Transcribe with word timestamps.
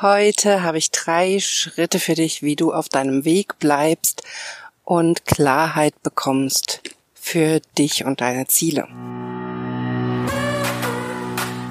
Heute 0.00 0.62
habe 0.62 0.78
ich 0.78 0.92
drei 0.92 1.40
Schritte 1.40 1.98
für 1.98 2.14
dich, 2.14 2.40
wie 2.40 2.54
du 2.54 2.72
auf 2.72 2.88
deinem 2.88 3.24
Weg 3.24 3.58
bleibst 3.58 4.22
und 4.84 5.24
Klarheit 5.24 6.04
bekommst 6.04 6.82
für 7.14 7.60
dich 7.76 8.04
und 8.04 8.20
deine 8.20 8.46
Ziele. 8.46 8.86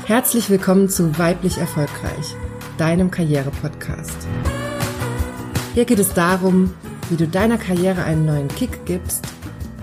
Herzlich 0.08 0.50
willkommen 0.50 0.90
zu 0.90 1.18
Weiblich 1.18 1.58
Erfolgreich, 1.58 2.36
deinem 2.78 3.12
Karriere-Podcast. 3.12 4.28
Hier 5.74 5.86
geht 5.86 6.00
es 6.00 6.14
darum, 6.14 6.74
wie 7.10 7.16
du 7.16 7.30
deiner 7.30 7.58
Karriere 7.58 8.04
einen 8.04 8.26
neuen 8.26 8.50
Kick 8.50 8.86
gibst 8.86 9.24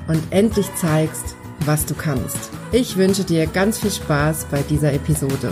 und 0.07 0.23
endlich 0.29 0.67
zeigst, 0.75 1.35
was 1.61 1.87
du 1.87 1.95
kannst. 1.95 2.51
Ich 2.73 2.99
wünsche 2.99 3.25
dir 3.25 3.47
ganz 3.47 3.79
viel 3.79 3.91
Spaß 3.91 4.49
bei 4.51 4.61
dieser 4.61 4.93
Episode. 4.93 5.51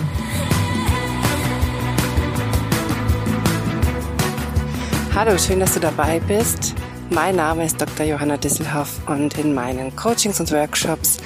Hallo, 5.15 5.37
schön, 5.37 5.61
dass 5.61 5.75
du 5.75 5.81
dabei 5.81 6.21
bist. 6.21 6.75
Mein 7.11 7.37
Name 7.37 7.67
ist 7.67 7.79
Dr. 7.79 8.07
Johanna 8.07 8.39
Disselhoff 8.39 9.07
und 9.07 9.37
in 9.37 9.53
meinen 9.53 9.95
Coachings 9.95 10.41
und 10.41 10.51
Workshops 10.51 11.19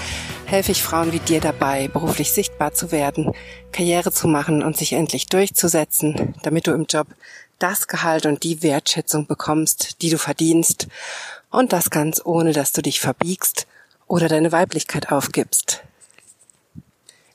helfe 0.45 0.73
ich 0.73 0.83
Frauen 0.83 1.13
wie 1.13 1.21
dir 1.21 1.41
dabei, 1.41 1.87
beruflich 1.87 2.33
sichtbar 2.33 2.75
zu 2.75 2.91
werden, 2.91 3.31
Karriere 3.71 4.11
zu 4.11 4.27
machen 4.27 4.65
und 4.65 4.77
sich 4.77 4.93
endlich 4.93 5.27
durchzusetzen, 5.27 6.35
damit 6.43 6.67
du 6.67 6.73
im 6.73 6.87
Job 6.87 7.07
das 7.61 7.87
Gehalt 7.87 8.27
und 8.27 8.43
die 8.43 8.61
Wertschätzung 8.65 9.29
bekommst, 9.29 10.03
die 10.03 10.11
du 10.11 10.19
verdienst 10.19 10.89
und 11.51 11.73
das 11.73 11.89
ganz 11.89 12.21
ohne, 12.25 12.53
dass 12.53 12.73
du 12.73 12.83
dich 12.83 12.99
verbiegst 12.99 13.69
oder 14.09 14.27
deine 14.27 14.51
Weiblichkeit 14.51 15.13
aufgibst. 15.13 15.85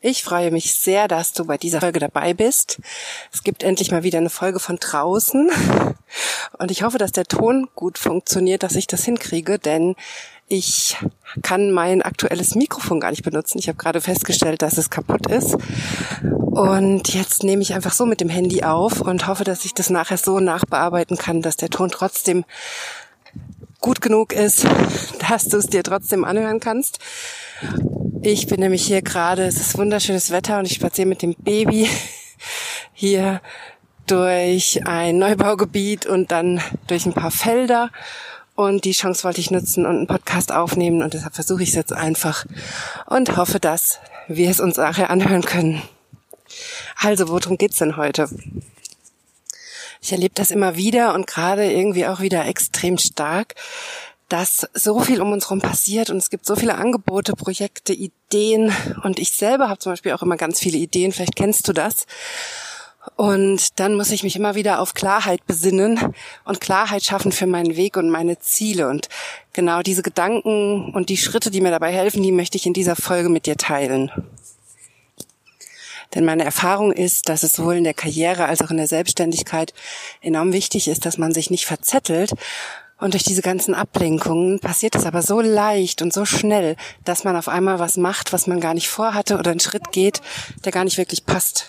Ich 0.03 0.23
freue 0.23 0.49
mich 0.49 0.73
sehr, 0.73 1.07
dass 1.07 1.31
du 1.31 1.45
bei 1.45 1.59
dieser 1.59 1.79
Folge 1.79 1.99
dabei 1.99 2.33
bist. 2.33 2.79
Es 3.31 3.43
gibt 3.43 3.61
endlich 3.61 3.91
mal 3.91 4.01
wieder 4.01 4.17
eine 4.17 4.31
Folge 4.31 4.59
von 4.59 4.77
draußen. 4.77 5.51
Und 6.57 6.71
ich 6.71 6.81
hoffe, 6.81 6.97
dass 6.97 7.11
der 7.11 7.25
Ton 7.25 7.69
gut 7.75 7.99
funktioniert, 7.99 8.63
dass 8.63 8.75
ich 8.75 8.88
das 8.88 9.03
hinkriege, 9.03 9.59
denn 9.59 9.95
ich 10.47 10.97
kann 11.43 11.69
mein 11.69 12.02
aktuelles 12.02 12.55
Mikrofon 12.55 12.99
gar 12.99 13.11
nicht 13.11 13.21
benutzen. 13.21 13.59
Ich 13.59 13.67
habe 13.67 13.77
gerade 13.77 14.02
festgestellt, 14.02 14.63
dass 14.63 14.80
es 14.80 14.89
kaputt 14.89 15.27
ist. 15.27 15.55
Und 16.23 17.13
jetzt 17.13 17.43
nehme 17.43 17.61
ich 17.61 17.75
einfach 17.75 17.93
so 17.93 18.08
mit 18.08 18.21
dem 18.21 18.30
Handy 18.30 18.63
auf 18.63 19.02
und 19.02 19.27
hoffe, 19.27 19.43
dass 19.43 19.65
ich 19.65 19.75
das 19.75 19.91
nachher 19.91 20.17
so 20.17 20.39
nachbearbeiten 20.39 21.15
kann, 21.15 21.43
dass 21.43 21.58
der 21.58 21.69
Ton 21.69 21.91
trotzdem 21.91 22.43
gut 23.81 23.99
genug 23.99 24.31
ist, 24.31 24.65
dass 25.29 25.45
du 25.45 25.57
es 25.57 25.67
dir 25.67 25.83
trotzdem 25.83 26.23
anhören 26.23 26.59
kannst. 26.59 26.99
Ich 28.21 28.47
bin 28.47 28.59
nämlich 28.59 28.85
hier 28.85 29.01
gerade, 29.01 29.43
es 29.43 29.59
ist 29.59 29.77
wunderschönes 29.77 30.31
Wetter 30.31 30.59
und 30.59 30.65
ich 30.65 30.75
spaziere 30.75 31.07
mit 31.07 31.21
dem 31.23 31.35
Baby 31.35 31.89
hier 32.93 33.41
durch 34.05 34.85
ein 34.85 35.17
Neubaugebiet 35.17 36.05
und 36.05 36.31
dann 36.31 36.61
durch 36.87 37.05
ein 37.05 37.13
paar 37.13 37.31
Felder. 37.31 37.89
Und 38.55 38.85
die 38.85 38.91
Chance 38.91 39.23
wollte 39.23 39.39
ich 39.39 39.49
nutzen 39.49 39.85
und 39.85 39.95
einen 39.95 40.07
Podcast 40.07 40.52
aufnehmen 40.52 41.02
und 41.02 41.13
deshalb 41.13 41.33
versuche 41.33 41.63
ich 41.63 41.69
es 41.69 41.75
jetzt 41.75 41.93
einfach 41.93 42.45
und 43.07 43.37
hoffe, 43.37 43.59
dass 43.59 43.99
wir 44.27 44.52
es 44.52 44.59
uns 44.59 44.77
nachher 44.77 45.09
anhören 45.09 45.41
können. 45.41 45.81
Also, 47.02 47.29
worum 47.29 47.57
geht's 47.57 47.77
denn 47.77 47.97
heute? 47.97 48.29
Ich 50.03 50.11
erlebe 50.11 50.33
das 50.33 50.49
immer 50.49 50.75
wieder 50.75 51.13
und 51.13 51.27
gerade 51.27 51.71
irgendwie 51.71 52.07
auch 52.07 52.21
wieder 52.21 52.47
extrem 52.47 52.97
stark, 52.97 53.53
dass 54.30 54.67
so 54.73 54.99
viel 54.99 55.21
um 55.21 55.31
uns 55.31 55.45
herum 55.45 55.59
passiert 55.59 56.09
und 56.09 56.17
es 56.17 56.31
gibt 56.31 56.45
so 56.45 56.55
viele 56.55 56.75
Angebote, 56.75 57.33
Projekte, 57.33 57.93
Ideen 57.93 58.73
und 59.03 59.19
ich 59.19 59.31
selber 59.31 59.69
habe 59.69 59.77
zum 59.80 59.91
Beispiel 59.91 60.13
auch 60.13 60.23
immer 60.23 60.38
ganz 60.38 60.59
viele 60.59 60.80
Ideen, 60.80 61.11
vielleicht 61.11 61.35
kennst 61.35 61.67
du 61.67 61.73
das. 61.73 62.08
Und 63.16 63.80
dann 63.80 63.95
muss 63.95 64.11
ich 64.11 64.23
mich 64.23 64.35
immer 64.35 64.55
wieder 64.55 64.80
auf 64.80 64.93
Klarheit 64.93 65.45
besinnen 65.45 65.99
und 66.45 66.61
Klarheit 66.61 67.03
schaffen 67.03 67.31
für 67.31 67.47
meinen 67.47 67.75
Weg 67.75 67.97
und 67.97 68.09
meine 68.09 68.39
Ziele. 68.39 68.89
Und 68.89 69.09
genau 69.53 69.81
diese 69.81 70.03
Gedanken 70.03 70.93
und 70.93 71.09
die 71.09 71.17
Schritte, 71.17 71.49
die 71.49 71.61
mir 71.61 71.71
dabei 71.71 71.91
helfen, 71.91 72.21
die 72.21 72.31
möchte 72.31 72.58
ich 72.58 72.65
in 72.65 72.73
dieser 72.73 72.95
Folge 72.95 73.30
mit 73.30 73.47
dir 73.47 73.58
teilen. 73.58 74.11
Denn 76.14 76.26
meine 76.26 76.44
Erfahrung 76.44 76.92
ist, 76.92 77.30
dass 77.30 77.44
es 77.44 77.54
sowohl 77.54 77.77
in 77.77 77.83
der 77.83 77.94
Karriere 77.94 78.45
als 78.45 78.61
auch 78.61 78.72
in 78.72 78.77
der 78.77 78.88
Selbstständigkeit 78.88 79.73
enorm 80.22 80.54
wichtig 80.54 80.88
ist, 80.88 81.05
dass 81.05 81.17
man 81.17 81.33
sich 81.33 81.49
nicht 81.49 81.66
verzettelt 81.66 82.32
und 83.02 83.16
durch 83.16 83.23
diese 83.23 83.42
ganzen 83.42 83.73
Ablenkungen 83.73 84.60
passiert 84.60 84.94
es 84.94 85.08
aber 85.08 85.23
so 85.23 85.42
leicht 85.42 86.04
und 86.04 86.14
so 86.14 86.23
schnell, 86.23 86.76
dass 87.04 87.23
man 87.23 87.36
auf 87.36 87.48
einmal 87.48 87.80
was 87.80 87.98
macht, 87.98 88.32
was 88.32 88.45
man 88.45 88.60
gar 88.60 88.76
nicht 88.76 88.89
vorhatte 88.89 89.39
oder 89.39 89.50
einen 89.50 89.60
Schritt 89.60 89.92
geht, 89.92 90.21
der 90.64 90.71
gar 90.71 90.83
nicht 90.83 91.00
wirklich 91.00 91.26
passt. 91.26 91.66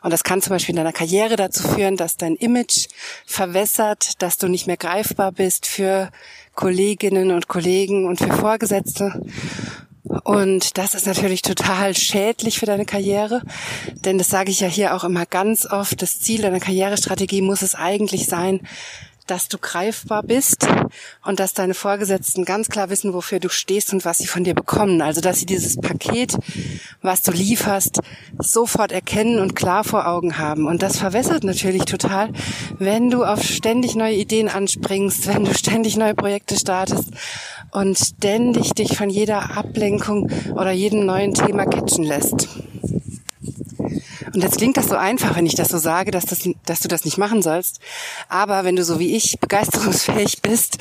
Und 0.00 0.10
das 0.10 0.24
kann 0.24 0.40
zum 0.40 0.50
Beispiel 0.50 0.72
in 0.72 0.78
deiner 0.78 0.94
Karriere 0.94 1.36
dazu 1.36 1.68
führen, 1.68 1.98
dass 1.98 2.16
dein 2.16 2.36
Image 2.36 2.88
verwässert, 3.26 4.22
dass 4.22 4.38
du 4.38 4.48
nicht 4.48 4.66
mehr 4.66 4.78
greifbar 4.78 5.30
bist 5.30 5.66
für 5.66 6.10
Kolleginnen 6.54 7.30
und 7.30 7.48
Kollegen 7.48 8.06
und 8.06 8.18
für 8.18 8.32
Vorgesetzte. 8.32 9.20
Und 10.04 10.78
das 10.78 10.94
ist 10.94 11.06
natürlich 11.06 11.42
total 11.42 11.96
schädlich 11.96 12.58
für 12.58 12.66
deine 12.66 12.84
Karriere, 12.84 13.42
denn 14.04 14.18
das 14.18 14.28
sage 14.28 14.50
ich 14.50 14.60
ja 14.60 14.66
hier 14.66 14.96
auch 14.96 15.04
immer 15.04 15.26
ganz 15.26 15.64
oft, 15.64 16.02
das 16.02 16.18
Ziel 16.18 16.42
deiner 16.42 16.58
Karrierestrategie 16.58 17.40
muss 17.40 17.62
es 17.62 17.76
eigentlich 17.76 18.26
sein, 18.26 18.66
dass 19.26 19.48
du 19.48 19.58
greifbar 19.58 20.22
bist 20.22 20.66
und 21.24 21.38
dass 21.38 21.54
deine 21.54 21.74
Vorgesetzten 21.74 22.44
ganz 22.44 22.68
klar 22.68 22.90
wissen, 22.90 23.14
wofür 23.14 23.38
du 23.38 23.48
stehst 23.48 23.92
und 23.92 24.04
was 24.04 24.18
sie 24.18 24.26
von 24.26 24.44
dir 24.44 24.54
bekommen. 24.54 25.00
Also, 25.00 25.20
dass 25.20 25.38
sie 25.38 25.46
dieses 25.46 25.76
Paket, 25.76 26.36
was 27.02 27.22
du 27.22 27.30
lieferst, 27.30 28.00
sofort 28.38 28.90
erkennen 28.90 29.38
und 29.38 29.54
klar 29.54 29.84
vor 29.84 30.08
Augen 30.08 30.38
haben. 30.38 30.66
Und 30.66 30.82
das 30.82 30.98
verwässert 30.98 31.44
natürlich 31.44 31.84
total, 31.84 32.32
wenn 32.78 33.10
du 33.10 33.24
auf 33.24 33.42
ständig 33.42 33.94
neue 33.94 34.16
Ideen 34.16 34.48
anspringst, 34.48 35.28
wenn 35.28 35.44
du 35.44 35.54
ständig 35.54 35.96
neue 35.96 36.14
Projekte 36.14 36.58
startest 36.58 37.10
und 37.72 37.98
ständig 37.98 38.74
dich 38.74 38.96
von 38.96 39.10
jeder 39.10 39.56
Ablenkung 39.56 40.30
oder 40.52 40.70
jedem 40.70 41.04
neuen 41.06 41.34
Thema 41.34 41.66
catchen 41.66 42.04
lässt. 42.04 42.48
Und 44.34 44.42
jetzt 44.42 44.56
klingt 44.56 44.78
das 44.78 44.88
so 44.88 44.96
einfach, 44.96 45.36
wenn 45.36 45.44
ich 45.44 45.56
das 45.56 45.68
so 45.68 45.76
sage, 45.76 46.10
dass, 46.10 46.24
das, 46.24 46.48
dass 46.64 46.80
du 46.80 46.88
das 46.88 47.04
nicht 47.04 47.18
machen 47.18 47.42
sollst. 47.42 47.80
Aber 48.28 48.64
wenn 48.64 48.76
du 48.76 48.84
so 48.84 48.98
wie 48.98 49.14
ich 49.14 49.38
begeisterungsfähig 49.40 50.40
bist 50.40 50.78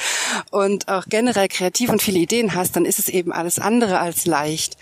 und 0.51 0.87
auch 0.87 1.03
generell 1.09 1.49
kreativ 1.49 1.89
und 1.89 2.01
viele 2.01 2.19
Ideen 2.19 2.55
hast, 2.55 2.77
dann 2.77 2.85
ist 2.85 2.99
es 2.99 3.09
eben 3.09 3.33
alles 3.33 3.59
andere 3.59 3.99
als 3.99 4.25
leicht. 4.25 4.77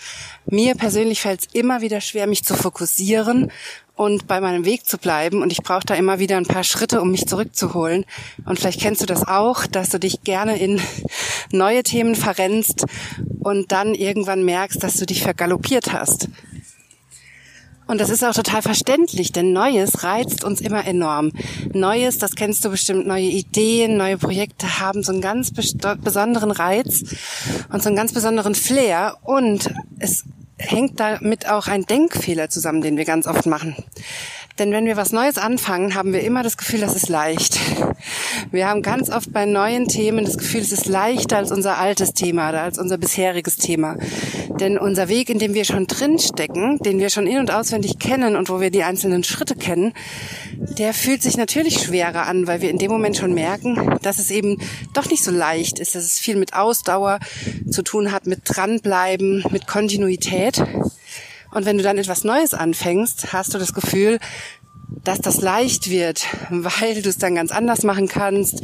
Mir 0.45 0.75
persönlich 0.75 1.21
fällt 1.21 1.41
es 1.41 1.47
immer 1.53 1.81
wieder 1.81 1.99
schwer, 1.99 2.27
mich 2.27 2.43
zu 2.43 2.55
fokussieren 2.55 3.51
und 3.99 4.27
bei 4.27 4.39
meinem 4.39 4.63
Weg 4.63 4.87
zu 4.87 4.97
bleiben. 4.97 5.41
Und 5.41 5.51
ich 5.51 5.61
brauche 5.61 5.85
da 5.85 5.93
immer 5.93 6.19
wieder 6.19 6.37
ein 6.37 6.45
paar 6.45 6.63
Schritte, 6.63 7.01
um 7.01 7.11
mich 7.11 7.27
zurückzuholen. 7.27 8.05
Und 8.45 8.57
vielleicht 8.57 8.79
kennst 8.79 9.01
du 9.01 9.05
das 9.05 9.27
auch, 9.27 9.67
dass 9.67 9.89
du 9.89 9.99
dich 9.99 10.23
gerne 10.23 10.57
in 10.57 10.79
neue 11.51 11.83
Themen 11.83 12.15
verrennst 12.15 12.85
und 13.41 13.73
dann 13.73 13.93
irgendwann 13.93 14.45
merkst, 14.45 14.81
dass 14.81 14.95
du 14.95 15.05
dich 15.05 15.21
vergaloppiert 15.21 15.91
hast. 15.91 16.29
Und 17.87 17.99
das 17.99 18.09
ist 18.09 18.23
auch 18.23 18.33
total 18.33 18.61
verständlich, 18.61 19.33
denn 19.33 19.51
Neues 19.51 20.01
reizt 20.03 20.45
uns 20.45 20.61
immer 20.61 20.87
enorm. 20.87 21.33
Neues, 21.73 22.19
das 22.19 22.35
kennst 22.35 22.63
du 22.63 22.69
bestimmt, 22.69 23.05
neue 23.05 23.23
Ideen, 23.25 23.97
neue 23.97 24.17
Projekte 24.17 24.79
haben 24.79 25.03
so 25.03 25.11
einen 25.11 25.21
ganz 25.21 25.51
besonderen 25.51 26.51
Reiz 26.51 27.03
und 27.69 27.83
so 27.83 27.89
einen 27.89 27.97
ganz 27.97 28.13
besonderen 28.13 28.55
Flair 28.55 29.17
und 29.23 29.73
es 29.97 30.23
hängt 30.59 30.99
damit 30.99 31.49
auch 31.49 31.67
ein 31.67 31.85
Denkfehler 31.85 32.49
zusammen, 32.49 32.81
den 32.81 32.97
wir 32.97 33.05
ganz 33.05 33.25
oft 33.27 33.45
machen. 33.45 33.75
Denn 34.59 34.73
wenn 34.73 34.85
wir 34.85 34.97
was 34.97 35.13
Neues 35.13 35.37
anfangen, 35.37 35.95
haben 35.95 36.11
wir 36.11 36.21
immer 36.21 36.43
das 36.43 36.57
Gefühl, 36.57 36.81
das 36.81 36.93
ist 36.93 37.07
leicht. 37.07 37.57
Wir 38.51 38.67
haben 38.67 38.81
ganz 38.81 39.09
oft 39.09 39.31
bei 39.31 39.45
neuen 39.45 39.87
Themen 39.87 40.25
das 40.25 40.37
Gefühl, 40.37 40.61
es 40.61 40.73
ist 40.73 40.85
leichter 40.85 41.37
als 41.37 41.51
unser 41.51 41.77
altes 41.77 42.13
Thema 42.13 42.49
oder 42.49 42.63
als 42.63 42.77
unser 42.77 42.97
bisheriges 42.97 43.55
Thema. 43.55 43.95
Denn 44.59 44.77
unser 44.77 45.07
Weg, 45.07 45.29
in 45.29 45.39
dem 45.39 45.53
wir 45.53 45.63
schon 45.63 45.87
drinstecken, 45.87 46.79
den 46.79 46.99
wir 46.99 47.09
schon 47.09 47.25
in- 47.25 47.39
und 47.39 47.51
auswendig 47.51 47.99
kennen 47.99 48.35
und 48.35 48.49
wo 48.49 48.59
wir 48.59 48.69
die 48.69 48.83
einzelnen 48.83 49.23
Schritte 49.23 49.55
kennen, 49.55 49.93
der 50.77 50.93
fühlt 50.93 51.21
sich 51.21 51.37
natürlich 51.37 51.81
schwerer 51.81 52.27
an, 52.27 52.45
weil 52.45 52.61
wir 52.61 52.69
in 52.69 52.77
dem 52.77 52.91
Moment 52.91 53.15
schon 53.15 53.33
merken, 53.33 53.97
dass 54.01 54.19
es 54.19 54.29
eben 54.29 54.57
doch 54.93 55.09
nicht 55.09 55.23
so 55.23 55.31
leicht 55.31 55.79
ist, 55.79 55.95
dass 55.95 56.03
es 56.03 56.19
viel 56.19 56.35
mit 56.35 56.53
Ausdauer 56.53 57.19
zu 57.69 57.81
tun 57.81 58.11
hat, 58.11 58.27
mit 58.27 58.41
dranbleiben, 58.43 59.45
mit 59.51 59.67
Kontinuität. 59.67 60.61
Und 61.51 61.65
wenn 61.65 61.77
du 61.77 61.83
dann 61.83 61.97
etwas 61.97 62.23
Neues 62.23 62.53
anfängst, 62.53 63.33
hast 63.33 63.53
du 63.53 63.57
das 63.57 63.73
Gefühl, 63.73 64.19
dass 65.03 65.19
das 65.19 65.41
leicht 65.41 65.89
wird, 65.89 66.25
weil 66.49 67.01
du 67.01 67.09
es 67.09 67.17
dann 67.17 67.35
ganz 67.35 67.51
anders 67.51 67.83
machen 67.83 68.07
kannst 68.07 68.61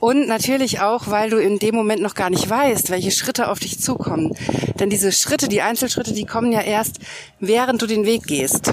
und 0.00 0.26
natürlich 0.26 0.80
auch, 0.80 1.08
weil 1.08 1.30
du 1.30 1.38
in 1.38 1.58
dem 1.58 1.74
Moment 1.74 2.02
noch 2.02 2.14
gar 2.14 2.30
nicht 2.30 2.48
weißt, 2.48 2.90
welche 2.90 3.10
Schritte 3.10 3.48
auf 3.48 3.60
dich 3.60 3.80
zukommen. 3.80 4.34
Denn 4.78 4.90
diese 4.90 5.12
Schritte, 5.12 5.48
die 5.48 5.62
Einzelschritte, 5.62 6.12
die 6.12 6.26
kommen 6.26 6.52
ja 6.52 6.60
erst, 6.60 6.98
während 7.40 7.82
du 7.82 7.86
den 7.86 8.04
Weg 8.04 8.24
gehst. 8.24 8.72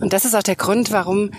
Und 0.00 0.12
das 0.12 0.24
ist 0.24 0.34
auch 0.34 0.42
der 0.42 0.56
Grund, 0.56 0.90
warum 0.90 1.30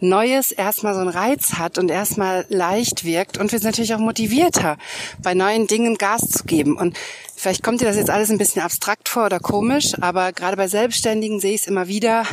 Neues 0.00 0.52
erstmal 0.52 0.94
so 0.94 1.00
einen 1.00 1.08
Reiz 1.08 1.54
hat 1.54 1.78
und 1.78 1.90
erstmal 1.90 2.46
leicht 2.48 3.04
wirkt 3.04 3.38
und 3.38 3.52
wir 3.52 3.58
sind 3.58 3.68
natürlich 3.70 3.94
auch 3.94 3.98
motivierter, 3.98 4.78
bei 5.22 5.34
neuen 5.34 5.66
Dingen 5.66 5.96
Gas 5.96 6.28
zu 6.30 6.44
geben. 6.44 6.76
Und 6.76 6.96
vielleicht 7.34 7.62
kommt 7.62 7.80
dir 7.80 7.86
das 7.86 7.96
jetzt 7.96 8.10
alles 8.10 8.30
ein 8.30 8.38
bisschen 8.38 8.62
abstrakt 8.62 9.08
vor 9.08 9.26
oder 9.26 9.40
komisch, 9.40 9.94
aber 10.00 10.32
gerade 10.32 10.56
bei 10.56 10.68
Selbstständigen 10.68 11.40
sehe 11.40 11.54
ich 11.54 11.62
es 11.62 11.66
immer 11.66 11.88
wieder, 11.88 12.24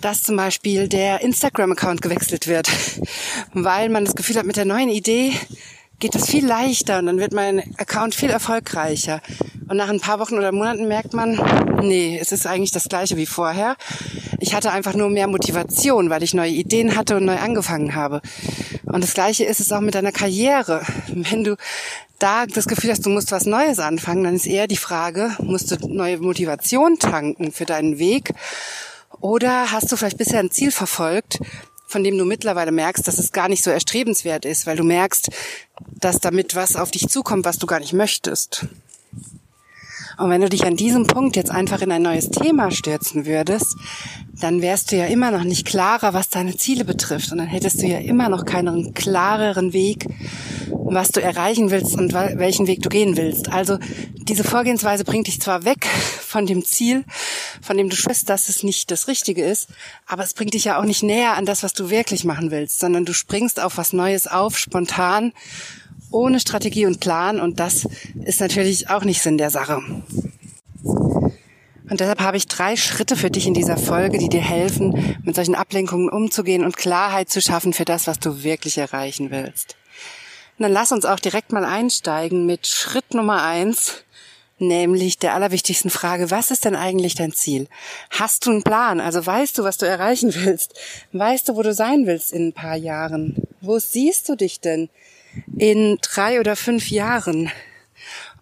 dass 0.00 0.22
zum 0.22 0.36
Beispiel 0.36 0.88
der 0.88 1.20
Instagram-Account 1.22 2.02
gewechselt 2.02 2.46
wird, 2.46 2.68
weil 3.52 3.88
man 3.88 4.04
das 4.04 4.14
Gefühl 4.14 4.36
hat, 4.36 4.46
mit 4.46 4.56
der 4.56 4.64
neuen 4.64 4.88
Idee 4.88 5.32
geht 5.98 6.14
das 6.14 6.28
viel 6.28 6.46
leichter 6.46 6.98
und 6.98 7.06
dann 7.06 7.18
wird 7.18 7.32
mein 7.32 7.74
Account 7.78 8.14
viel 8.14 8.30
erfolgreicher. 8.30 9.20
Und 9.68 9.76
nach 9.78 9.88
ein 9.88 10.00
paar 10.00 10.18
Wochen 10.20 10.36
oder 10.36 10.52
Monaten 10.52 10.86
merkt 10.88 11.14
man, 11.14 11.40
nee, 11.82 12.18
es 12.20 12.32
ist 12.32 12.46
eigentlich 12.46 12.70
das 12.70 12.88
gleiche 12.88 13.16
wie 13.16 13.26
vorher. 13.26 13.76
Ich 14.38 14.54
hatte 14.54 14.70
einfach 14.70 14.94
nur 14.94 15.08
mehr 15.08 15.26
Motivation, 15.26 16.10
weil 16.10 16.22
ich 16.22 16.34
neue 16.34 16.50
Ideen 16.50 16.96
hatte 16.96 17.16
und 17.16 17.24
neu 17.24 17.36
angefangen 17.36 17.94
habe. 17.94 18.20
Und 18.84 19.02
das 19.02 19.14
gleiche 19.14 19.44
ist 19.44 19.60
es 19.60 19.72
auch 19.72 19.80
mit 19.80 19.94
deiner 19.94 20.12
Karriere. 20.12 20.82
Wenn 21.08 21.44
du 21.44 21.56
da 22.18 22.46
das 22.46 22.66
Gefühl 22.66 22.90
hast, 22.90 23.04
du 23.04 23.10
musst 23.10 23.32
was 23.32 23.46
Neues 23.46 23.78
anfangen, 23.78 24.24
dann 24.24 24.36
ist 24.36 24.46
eher 24.46 24.66
die 24.68 24.76
Frage, 24.76 25.36
musst 25.40 25.70
du 25.70 25.88
neue 25.88 26.18
Motivation 26.18 26.98
tanken 26.98 27.52
für 27.52 27.66
deinen 27.66 27.98
Weg? 27.98 28.32
Oder 29.20 29.72
hast 29.72 29.90
du 29.90 29.96
vielleicht 29.96 30.18
bisher 30.18 30.40
ein 30.40 30.50
Ziel 30.50 30.70
verfolgt, 30.70 31.40
von 31.86 32.04
dem 32.04 32.18
du 32.18 32.24
mittlerweile 32.24 32.72
merkst, 32.72 33.06
dass 33.06 33.18
es 33.18 33.32
gar 33.32 33.48
nicht 33.48 33.62
so 33.62 33.70
erstrebenswert 33.70 34.44
ist, 34.44 34.66
weil 34.66 34.76
du 34.76 34.84
merkst, 34.84 35.30
dass 35.92 36.18
damit 36.18 36.54
was 36.54 36.76
auf 36.76 36.90
dich 36.90 37.08
zukommt, 37.08 37.44
was 37.44 37.58
du 37.58 37.66
gar 37.66 37.80
nicht 37.80 37.92
möchtest. 37.92 38.66
Und 40.18 40.30
wenn 40.30 40.40
du 40.40 40.48
dich 40.48 40.64
an 40.64 40.76
diesem 40.76 41.06
Punkt 41.06 41.36
jetzt 41.36 41.50
einfach 41.50 41.82
in 41.82 41.92
ein 41.92 42.02
neues 42.02 42.30
Thema 42.30 42.70
stürzen 42.70 43.26
würdest, 43.26 43.76
dann 44.40 44.62
wärst 44.62 44.92
du 44.92 44.96
ja 44.96 45.06
immer 45.06 45.30
noch 45.30 45.44
nicht 45.44 45.66
klarer, 45.66 46.14
was 46.14 46.28
deine 46.28 46.56
Ziele 46.56 46.84
betrifft. 46.84 47.32
Und 47.32 47.38
dann 47.38 47.46
hättest 47.46 47.82
du 47.82 47.86
ja 47.86 47.98
immer 47.98 48.28
noch 48.28 48.44
keinen 48.44 48.94
klareren 48.94 49.72
Weg, 49.72 50.06
was 50.68 51.10
du 51.10 51.20
erreichen 51.20 51.70
willst 51.70 51.96
und 51.96 52.12
welchen 52.12 52.66
Weg 52.66 52.82
du 52.82 52.88
gehen 52.88 53.16
willst. 53.16 53.52
Also 53.52 53.78
diese 54.14 54.44
Vorgehensweise 54.44 55.04
bringt 55.04 55.26
dich 55.26 55.40
zwar 55.40 55.64
weg 55.64 55.86
von 56.20 56.46
dem 56.46 56.64
Ziel, 56.64 57.04
von 57.62 57.76
dem 57.76 57.88
du 57.88 57.96
schwörst, 57.96 58.28
dass 58.28 58.48
es 58.48 58.62
nicht 58.62 58.90
das 58.90 59.08
Richtige 59.08 59.44
ist, 59.44 59.68
aber 60.06 60.22
es 60.22 60.34
bringt 60.34 60.54
dich 60.54 60.64
ja 60.64 60.78
auch 60.78 60.84
nicht 60.84 61.02
näher 61.02 61.36
an 61.36 61.46
das, 61.46 61.62
was 61.62 61.72
du 61.72 61.90
wirklich 61.90 62.24
machen 62.24 62.50
willst, 62.50 62.78
sondern 62.78 63.04
du 63.04 63.12
springst 63.12 63.60
auf 63.60 63.78
was 63.78 63.92
Neues 63.92 64.26
auf, 64.26 64.58
spontan 64.58 65.32
ohne 66.16 66.40
Strategie 66.40 66.86
und 66.86 67.00
Plan 67.00 67.40
und 67.40 67.60
das 67.60 67.86
ist 68.24 68.40
natürlich 68.40 68.88
auch 68.90 69.04
nicht 69.04 69.22
Sinn 69.22 69.38
der 69.38 69.50
Sache. 69.50 69.82
Und 71.88 72.00
deshalb 72.00 72.20
habe 72.20 72.36
ich 72.36 72.48
drei 72.48 72.74
Schritte 72.74 73.14
für 73.14 73.30
dich 73.30 73.46
in 73.46 73.54
dieser 73.54 73.76
Folge, 73.76 74.18
die 74.18 74.28
dir 74.28 74.40
helfen, 74.40 75.16
mit 75.22 75.36
solchen 75.36 75.54
Ablenkungen 75.54 76.08
umzugehen 76.08 76.64
und 76.64 76.76
Klarheit 76.76 77.28
zu 77.28 77.40
schaffen 77.40 77.72
für 77.72 77.84
das, 77.84 78.08
was 78.08 78.18
du 78.18 78.42
wirklich 78.42 78.78
erreichen 78.78 79.30
willst. 79.30 79.76
Und 80.58 80.64
dann 80.64 80.72
lass 80.72 80.90
uns 80.90 81.04
auch 81.04 81.20
direkt 81.20 81.52
mal 81.52 81.64
einsteigen 81.64 82.46
mit 82.46 82.66
Schritt 82.66 83.14
Nummer 83.14 83.44
eins, 83.44 84.02
nämlich 84.58 85.18
der 85.18 85.34
allerwichtigsten 85.34 85.90
Frage, 85.90 86.30
was 86.30 86.50
ist 86.50 86.64
denn 86.64 86.74
eigentlich 86.74 87.14
dein 87.14 87.32
Ziel? 87.32 87.68
Hast 88.10 88.46
du 88.46 88.50
einen 88.50 88.62
Plan? 88.62 89.00
Also 89.00 89.24
weißt 89.24 89.58
du, 89.58 89.64
was 89.64 89.76
du 89.76 89.86
erreichen 89.86 90.34
willst? 90.34 90.74
Weißt 91.12 91.48
du, 91.48 91.56
wo 91.56 91.62
du 91.62 91.74
sein 91.74 92.06
willst 92.06 92.32
in 92.32 92.48
ein 92.48 92.52
paar 92.52 92.76
Jahren? 92.76 93.36
Wo 93.60 93.78
siehst 93.78 94.28
du 94.28 94.34
dich 94.34 94.60
denn? 94.60 94.88
In 95.56 95.98
drei 96.02 96.40
oder 96.40 96.56
fünf 96.56 96.90
Jahren? 96.90 97.50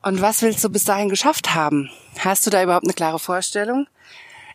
Und 0.03 0.21
was 0.21 0.43
willst 0.43 0.63
du 0.63 0.69
bis 0.69 0.85
dahin 0.85 1.09
geschafft 1.09 1.55
haben? 1.55 1.91
Hast 2.19 2.47
du 2.47 2.51
da 2.51 2.63
überhaupt 2.63 2.85
eine 2.85 2.93
klare 2.93 3.19
Vorstellung? 3.19 3.87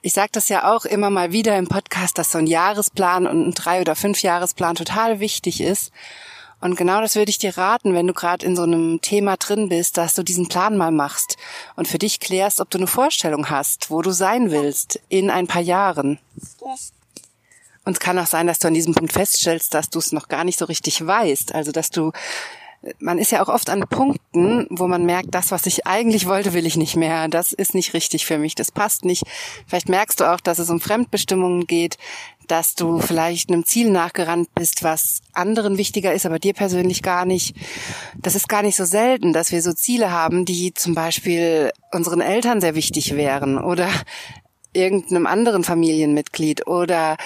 Ich 0.02 0.14
sage 0.14 0.30
das 0.32 0.48
ja 0.48 0.72
auch 0.72 0.86
immer 0.86 1.10
mal 1.10 1.32
wieder 1.32 1.58
im 1.58 1.68
Podcast, 1.68 2.18
dass 2.18 2.32
so 2.32 2.38
ein 2.38 2.48
Jahresplan 2.48 3.28
und 3.28 3.48
ein 3.48 3.54
drei 3.54 3.82
oder 3.82 3.96
fünf 3.96 4.22
Jahresplan 4.22 4.76
total 4.76 5.20
wichtig 5.20 5.60
ist. 5.60 5.92
Und 6.62 6.76
genau 6.76 7.02
das 7.02 7.16
würde 7.16 7.30
ich 7.30 7.38
dir 7.38 7.58
raten, 7.58 7.94
wenn 7.94 8.08
du 8.08 8.14
gerade 8.14 8.46
in 8.46 8.56
so 8.56 8.64
einem 8.64 9.02
Thema 9.02 9.38
drin 9.38 9.70
bist, 9.70 9.98
dass 9.98 10.14
du 10.14 10.24
diesen 10.24 10.50
Plan 10.50 10.78
mal 10.78 10.92
machst 10.92 11.38
und 11.76 11.88
für 11.88 11.98
dich 11.98 12.20
klärst, 12.20 12.60
ob 12.60 12.70
du 12.70 12.78
eine 12.78 12.88
Vorstellung 12.88 13.50
hast, 13.50 13.90
wo 13.90 14.02
du 14.02 14.12
sein 14.12 14.52
willst 14.52 15.00
in 15.10 15.30
ein 15.30 15.48
paar 15.48 15.62
Jahren. 15.62 16.20
Und 17.90 17.94
es 17.94 18.00
kann 18.00 18.20
auch 18.20 18.28
sein, 18.28 18.46
dass 18.46 18.60
du 18.60 18.68
an 18.68 18.76
diesem 18.76 18.94
Punkt 18.94 19.14
feststellst, 19.14 19.74
dass 19.74 19.90
du 19.90 19.98
es 19.98 20.12
noch 20.12 20.28
gar 20.28 20.44
nicht 20.44 20.60
so 20.60 20.66
richtig 20.66 21.04
weißt. 21.04 21.56
Also, 21.56 21.72
dass 21.72 21.90
du, 21.90 22.12
man 23.00 23.18
ist 23.18 23.32
ja 23.32 23.42
auch 23.42 23.50
oft 23.50 23.68
an 23.72 23.82
Punkten, 23.90 24.68
wo 24.70 24.88
man 24.88 25.08
merkt, 25.08 25.34
das, 25.34 25.50
was 25.50 25.66
ich 25.66 25.88
eigentlich 25.88 26.28
wollte, 26.28 26.54
will 26.54 26.68
ich 26.68 26.78
nicht 26.78 26.96
mehr. 26.96 27.28
Das 27.30 27.52
ist 27.52 27.74
nicht 27.74 27.96
richtig 27.96 28.28
für 28.28 28.38
mich. 28.38 28.54
Das 28.54 28.72
passt 28.72 29.06
nicht. 29.06 29.24
Vielleicht 29.66 29.90
merkst 29.90 30.20
du 30.20 30.32
auch, 30.32 30.40
dass 30.40 30.60
es 30.60 30.70
um 30.70 30.80
Fremdbestimmungen 30.80 31.66
geht, 31.66 31.98
dass 32.46 32.76
du 32.76 33.00
vielleicht 33.00 33.50
einem 33.50 33.66
Ziel 33.66 33.90
nachgerannt 33.90 34.54
bist, 34.54 34.84
was 34.84 35.24
anderen 35.34 35.80
wichtiger 35.80 36.14
ist, 36.14 36.28
aber 36.28 36.38
dir 36.38 36.54
persönlich 36.54 37.02
gar 37.02 37.26
nicht. 37.26 37.56
Das 38.20 38.36
ist 38.36 38.48
gar 38.48 38.62
nicht 38.62 38.76
so 38.76 38.86
selten, 38.86 39.34
dass 39.34 39.52
wir 39.52 39.64
so 39.64 39.74
Ziele 39.74 40.12
haben, 40.12 40.46
die 40.46 40.76
zum 40.76 40.94
Beispiel 40.94 41.72
unseren 41.92 42.22
Eltern 42.22 42.62
sehr 42.62 42.76
wichtig 42.76 43.16
wären 43.16 43.58
oder 43.58 43.90
irgendeinem 44.74 45.26
anderen 45.26 45.64
Familienmitglied 45.64 46.68
oder 46.68 47.18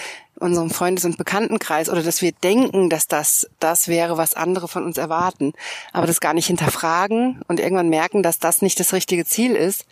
unserem 0.44 0.69
Freundes- 0.69 1.06
und 1.06 1.18
Bekanntenkreis 1.18 1.90
oder 1.90 2.04
dass 2.04 2.22
wir 2.22 2.31
denken, 2.31 2.90
dass 2.90 3.07
das 3.07 3.50
das 3.60 3.88
wäre, 3.88 4.18
was 4.18 4.36
andere 4.36 4.68
von 4.68 4.84
uns 4.84 4.98
erwarten, 4.98 5.54
aber 5.92 6.06
das 6.06 6.19
gar 6.19 6.34
nicht 6.34 6.48
hinterfragen 6.48 7.42
und 7.48 7.60
irgendwann 7.60 7.90
merken, 7.90 8.22
dass 8.22 8.40
das 8.40 8.62
nicht 8.62 8.80
das 8.80 8.94
richtige 8.94 9.25
Ziel 9.25 9.56
ist 9.56 9.86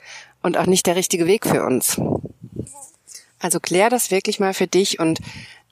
und 0.44 0.58
auch 0.58 0.66
nicht 0.66 0.86
der 0.86 0.96
richtige 0.96 1.26
Weg 1.26 1.48
für 1.48 1.64
uns. 1.64 2.00
Also 3.40 3.60
klär 3.60 3.90
das 3.90 4.12
wirklich 4.12 4.40
mal 4.40 4.54
für 4.54 4.68
dich 4.68 5.00
und 5.00 5.20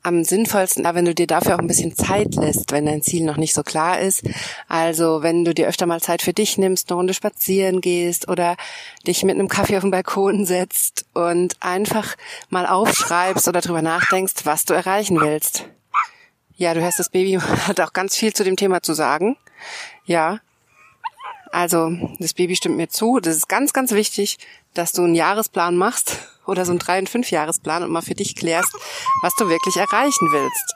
am 0.01 0.23
sinnvollsten, 0.23 0.85
wenn 0.85 1.05
du 1.05 1.13
dir 1.13 1.27
dafür 1.27 1.55
auch 1.55 1.59
ein 1.59 1.67
bisschen 1.67 1.95
Zeit 1.95 2.35
lässt, 2.35 2.71
wenn 2.71 2.85
dein 2.85 3.01
Ziel 3.01 3.25
noch 3.25 3.37
nicht 3.37 3.53
so 3.53 3.63
klar 3.63 3.99
ist. 3.99 4.23
Also 4.67 5.21
wenn 5.21 5.43
du 5.43 5.53
dir 5.53 5.67
öfter 5.67 5.85
mal 5.85 6.01
Zeit 6.01 6.21
für 6.21 6.33
dich 6.33 6.57
nimmst, 6.57 6.89
eine 6.89 6.97
Runde 6.97 7.13
spazieren 7.13 7.81
gehst 7.81 8.27
oder 8.29 8.55
dich 9.05 9.23
mit 9.23 9.35
einem 9.35 9.49
Kaffee 9.49 9.77
auf 9.77 9.83
den 9.83 9.91
Balkon 9.91 10.45
setzt 10.45 11.05
und 11.13 11.57
einfach 11.59 12.15
mal 12.49 12.65
aufschreibst 12.65 13.47
oder 13.47 13.61
drüber 13.61 13.81
nachdenkst, 13.81 14.45
was 14.45 14.65
du 14.65 14.73
erreichen 14.73 15.19
willst. 15.19 15.65
Ja, 16.55 16.73
du 16.73 16.81
hörst, 16.81 16.99
das 16.99 17.09
Baby 17.09 17.39
hat 17.67 17.79
auch 17.79 17.93
ganz 17.93 18.15
viel 18.15 18.33
zu 18.33 18.43
dem 18.43 18.55
Thema 18.55 18.81
zu 18.81 18.93
sagen. 18.93 19.37
Ja. 20.05 20.39
Also, 21.51 21.91
das 22.19 22.33
Baby 22.33 22.55
stimmt 22.55 22.77
mir 22.77 22.89
zu. 22.89 23.19
Das 23.19 23.35
ist 23.35 23.49
ganz, 23.49 23.73
ganz 23.73 23.91
wichtig, 23.91 24.37
dass 24.73 24.91
du 24.91 25.03
einen 25.03 25.15
Jahresplan 25.15 25.75
machst 25.75 26.19
oder 26.49 26.65
so 26.65 26.71
einen 26.71 26.79
drei- 26.79 26.99
und 26.99 27.09
fünf 27.09 27.31
Jahresplan 27.31 27.83
und 27.83 27.91
mal 27.91 28.01
für 28.01 28.15
dich 28.15 28.35
klärst, 28.35 28.73
was 29.21 29.33
du 29.35 29.49
wirklich 29.49 29.77
erreichen 29.77 30.31
willst. 30.31 30.75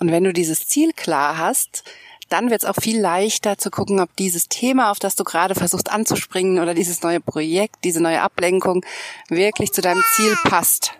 Und 0.00 0.10
wenn 0.10 0.24
du 0.24 0.32
dieses 0.32 0.66
Ziel 0.66 0.92
klar 0.92 1.38
hast, 1.38 1.84
dann 2.28 2.50
wird 2.50 2.62
es 2.62 2.68
auch 2.68 2.76
viel 2.80 3.00
leichter 3.00 3.56
zu 3.58 3.70
gucken, 3.70 4.00
ob 4.00 4.14
dieses 4.16 4.48
Thema, 4.48 4.90
auf 4.90 4.98
das 4.98 5.16
du 5.16 5.24
gerade 5.24 5.54
versuchst 5.54 5.90
anzuspringen 5.90 6.58
oder 6.58 6.74
dieses 6.74 7.02
neue 7.02 7.20
Projekt, 7.20 7.76
diese 7.84 8.00
neue 8.00 8.20
Ablenkung 8.20 8.84
wirklich 9.28 9.72
zu 9.72 9.80
deinem 9.80 10.02
Ziel 10.14 10.36
passt. 10.44 10.92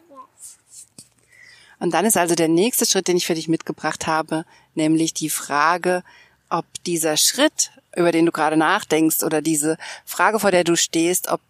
Und 1.80 1.94
dann 1.94 2.04
ist 2.04 2.16
also 2.16 2.34
der 2.34 2.48
nächste 2.48 2.86
Schritt, 2.86 3.08
den 3.08 3.16
ich 3.16 3.26
für 3.26 3.34
dich 3.34 3.48
mitgebracht 3.48 4.06
habe, 4.06 4.44
nämlich 4.74 5.14
die 5.14 5.30
Frage, 5.30 6.02
ob 6.48 6.64
dieser 6.86 7.16
Schritt, 7.16 7.70
über 7.94 8.10
den 8.10 8.26
du 8.26 8.32
gerade 8.32 8.56
nachdenkst 8.56 9.22
oder 9.22 9.42
diese 9.42 9.76
Frage, 10.04 10.40
vor 10.40 10.50
der 10.50 10.64
du 10.64 10.76
stehst, 10.76 11.28
ob 11.28 11.40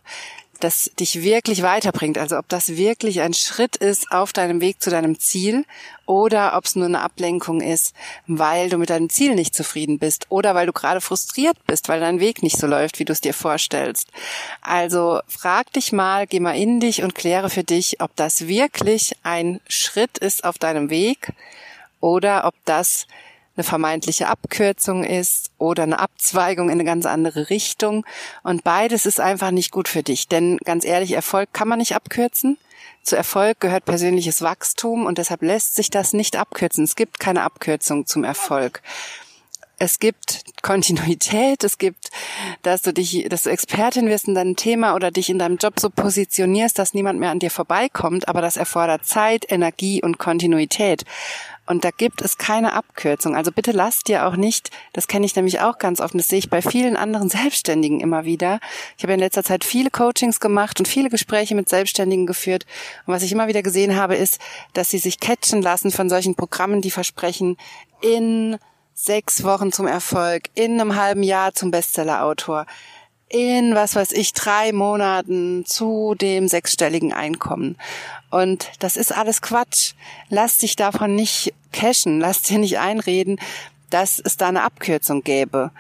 das 0.61 0.91
dich 0.99 1.23
wirklich 1.23 1.63
weiterbringt. 1.63 2.19
Also 2.19 2.39
ob 2.39 2.49
das 2.49 2.77
wirklich 2.77 3.21
ein 3.21 3.35
Schritt 3.35 3.77
ist 3.77 4.11
auf 4.11 4.33
deinem 4.33 4.61
Weg 4.61 4.83
zu 4.83 4.91
deinem 4.91 5.19
Ziel 5.19 5.65
oder 6.07 6.57
ob 6.57 6.65
es 6.65 6.77
nur 6.77 6.87
eine 6.87 7.01
Ablenkung 7.01 7.61
ist, 7.61 7.95
weil 8.27 8.71
du 8.71 8.79
mit 8.79 8.91
deinem 8.91 9.11
Ziel 9.11 9.35
nicht 9.35 9.55
zufrieden 9.55 9.99
bist 9.99 10.27
oder 10.31 10.55
weil 10.55 10.67
du 10.67 10.73
gerade 10.73 11.01
frustriert 11.01 11.57
bist, 11.67 11.89
weil 11.89 12.01
dein 12.01 12.21
Weg 12.21 12.43
nicht 12.43 12.59
so 12.59 12.67
läuft, 12.67 12.99
wie 12.99 13.05
du 13.05 13.13
es 13.13 13.21
dir 13.21 13.35
vorstellst. 13.35 14.09
Also 14.61 15.21
frag 15.27 15.73
dich 15.73 15.93
mal, 15.93 16.27
geh 16.27 16.41
mal 16.41 16.57
in 16.57 16.81
dich 16.81 17.03
und 17.03 17.15
kläre 17.15 17.51
für 17.51 17.65
dich, 17.65 18.01
ob 18.01 18.15
das 18.17 18.49
wirklich 18.49 19.13
ein 19.23 19.61
Schritt 19.69 20.19
ist 20.19 20.45
auf 20.45 20.59
deinem 20.59 20.91
Weg 20.91 21.33
oder 22.01 22.47
ob 22.47 22.55
das 22.65 23.07
eine 23.59 23.65
vermeintliche 23.65 24.29
Abkürzung 24.29 25.05
ist 25.05 25.51
oder 25.59 25.83
eine 25.83 25.99
Abzweigung 25.99 26.69
in 26.69 26.75
eine 26.75 26.85
ganz 26.85 27.07
andere 27.07 27.51
Richtung. 27.51 28.07
Und 28.45 28.63
beides 28.65 29.05
ist 29.05 29.21
einfach 29.21 29.51
nicht 29.51 29.73
gut 29.73 29.89
für 29.89 30.05
dich. 30.05 30.29
Denn 30.29 30.59
ganz 30.65 30.85
ehrlich, 30.85 31.13
Erfolg 31.13 31.53
kann 31.53 31.69
man 31.69 31.81
nicht 31.81 31.95
abkürzen. 31.97 32.57
Zu 33.03 33.17
Erfolg 33.17 33.59
gehört 33.59 33.85
persönliches 33.85 34.43
Wachstum 34.43 35.07
und 35.07 35.19
deshalb 35.19 35.43
lässt 35.43 35.75
sich 35.75 35.91
das 35.91 36.13
nicht 36.13 36.37
abkürzen. 36.37 36.85
Es 36.85 36.95
gibt 36.95 37.19
keine 37.19 37.43
Abkürzung 37.43 38.07
zum 38.07 38.23
Erfolg. 38.23 38.81
es 39.79 40.01
gibt 40.01 40.45
Kontinuität, 40.63 41.63
es 41.63 41.79
gibt, 41.79 42.11
dass 42.63 42.83
du 42.83 42.93
dich, 42.93 43.27
dass 43.29 43.45
du 43.45 43.51
Expertin 43.51 44.09
wirst 44.09 44.27
in 44.27 44.35
deinem 44.35 44.57
Thema 44.57 44.95
oder 44.95 45.11
dich 45.11 45.31
in 45.31 45.39
deinem 45.39 45.57
Job 45.57 45.79
so 45.79 45.89
positionierst, 45.89 46.79
dass 46.79 46.95
niemand 46.95 47.21
mehr 47.21 47.31
an 47.31 47.39
dir 47.39 47.51
vorbeikommt, 47.51 48.27
aber 48.29 48.41
das 48.41 48.57
erfordert 48.57 49.07
Zeit, 49.07 49.51
Energie 49.51 50.03
und 50.03 50.19
Kontinuität. 50.19 51.05
Und 51.69 51.85
da 51.85 51.91
gibt 51.91 52.23
es 52.23 52.39
keine 52.39 52.73
Abkürzung. 52.73 53.37
Also 53.37 53.53
bitte 53.53 53.73
lass 53.73 54.03
dir 54.03 54.27
auch 54.27 54.37
nicht, 54.37 54.71
das 54.95 55.07
kenne 55.07 55.27
ich 55.27 55.37
nämlich 55.37 55.61
auch 55.61 55.77
ganz 55.77 56.01
oft, 56.01 56.15
das 56.15 56.29
sehe 56.29 56.39
ich 56.39 56.49
bei 56.49 56.63
vielen 56.63 56.97
anderen 56.97 57.29
Selbstständigen 57.29 58.01
immer 58.01 58.25
wieder. 58.25 58.59
Ich 58.97 59.05
habe 59.05 59.13
in 59.13 59.21
letzter 59.21 59.45
Zeit 59.45 59.65
viele 59.65 59.91
Coachings 59.91 60.41
gemacht 60.41 60.79
und 60.81 60.89
viele 60.89 61.11
Gespräche 61.11 61.55
mit 61.55 61.69
Selbstständigen 61.69 62.25
geführt. 62.25 62.65
Und 63.05 63.13
was 63.13 63.23
ich 63.23 63.33
immer 63.33 63.49
wieder 63.49 63.63
gesehen 63.63 63.97
habe, 63.97 64.17
ist, 64.17 64.41
dass 64.73 64.89
sie 64.89 64.99
sich 64.99 65.21
catchen 65.21 65.61
lassen 65.61 65.91
von 65.91 66.09
solchen 66.09 66.35
Programmen, 66.35 66.81
die 66.81 66.91
versprechen, 66.91 67.59
in 68.01 68.57
sechs 68.95 69.45
Wochen 69.45 69.71
zum 69.71 69.87
Erfolg, 69.87 70.45
in 70.55 70.81
einem 70.81 70.97
halben 70.97 71.23
Jahr 71.23 71.53
zum 71.53 71.71
Bestsellerautor, 71.71 72.65
in, 73.29 73.75
was 73.75 73.95
weiß 73.95 74.13
ich, 74.13 74.33
drei 74.33 74.73
Monaten 74.73 75.65
zu 75.67 76.15
dem 76.15 76.49
sechsstelligen 76.49 77.13
Einkommen. 77.13 77.77
Und 78.31 78.71
das 78.79 78.97
ist 78.97 79.13
alles 79.13 79.43
Quatsch. 79.43 79.93
Lass 80.29 80.59
dich 80.59 80.77
davon 80.77 81.15
nicht 81.15 81.55
cashen, 81.73 82.21
lass 82.21 82.43
dir 82.43 82.59
nicht 82.59 82.79
einreden, 82.79 83.39
dass 83.91 84.19
es 84.19 84.37
da 84.37 84.49
eine 84.49 84.63
Abkürzung 84.63 85.23
gäbe 85.23 85.71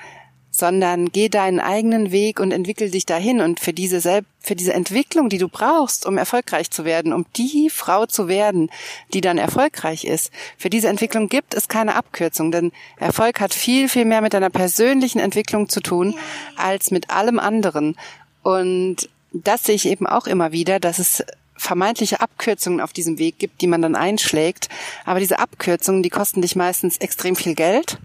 sondern 0.58 1.12
geh 1.12 1.28
deinen 1.28 1.60
eigenen 1.60 2.10
Weg 2.10 2.40
und 2.40 2.50
entwickel 2.50 2.90
dich 2.90 3.06
dahin 3.06 3.40
und 3.40 3.60
für 3.60 3.72
diese 3.72 4.00
Sel 4.00 4.22
für 4.40 4.56
diese 4.56 4.72
Entwicklung, 4.72 5.28
die 5.28 5.38
du 5.38 5.48
brauchst, 5.48 6.06
um 6.06 6.18
erfolgreich 6.18 6.70
zu 6.70 6.84
werden, 6.84 7.12
um 7.12 7.26
die 7.36 7.70
Frau 7.70 8.06
zu 8.06 8.28
werden, 8.28 8.70
die 9.12 9.20
dann 9.20 9.36
erfolgreich 9.38 10.04
ist. 10.04 10.32
Für 10.56 10.70
diese 10.70 10.88
Entwicklung 10.88 11.28
gibt 11.28 11.54
es 11.54 11.68
keine 11.68 11.94
Abkürzung, 11.94 12.50
denn 12.50 12.72
Erfolg 12.98 13.40
hat 13.40 13.54
viel 13.54 13.88
viel 13.88 14.04
mehr 14.04 14.20
mit 14.20 14.34
deiner 14.34 14.50
persönlichen 14.50 15.20
Entwicklung 15.20 15.68
zu 15.68 15.80
tun 15.80 16.14
als 16.56 16.90
mit 16.90 17.10
allem 17.10 17.38
anderen 17.38 17.96
und 18.42 19.08
das 19.32 19.64
sehe 19.64 19.76
ich 19.76 19.86
eben 19.86 20.06
auch 20.06 20.26
immer 20.26 20.50
wieder, 20.52 20.80
dass 20.80 20.98
es 20.98 21.22
vermeintliche 21.56 22.20
Abkürzungen 22.20 22.80
auf 22.80 22.92
diesem 22.92 23.18
Weg 23.18 23.38
gibt, 23.38 23.60
die 23.60 23.66
man 23.66 23.82
dann 23.82 23.96
einschlägt. 23.96 24.68
Aber 25.04 25.20
diese 25.20 25.38
Abkürzungen, 25.38 26.02
die 26.02 26.08
kosten 26.08 26.40
dich 26.40 26.56
meistens 26.56 26.96
extrem 26.98 27.36
viel 27.36 27.54
Geld 27.54 27.98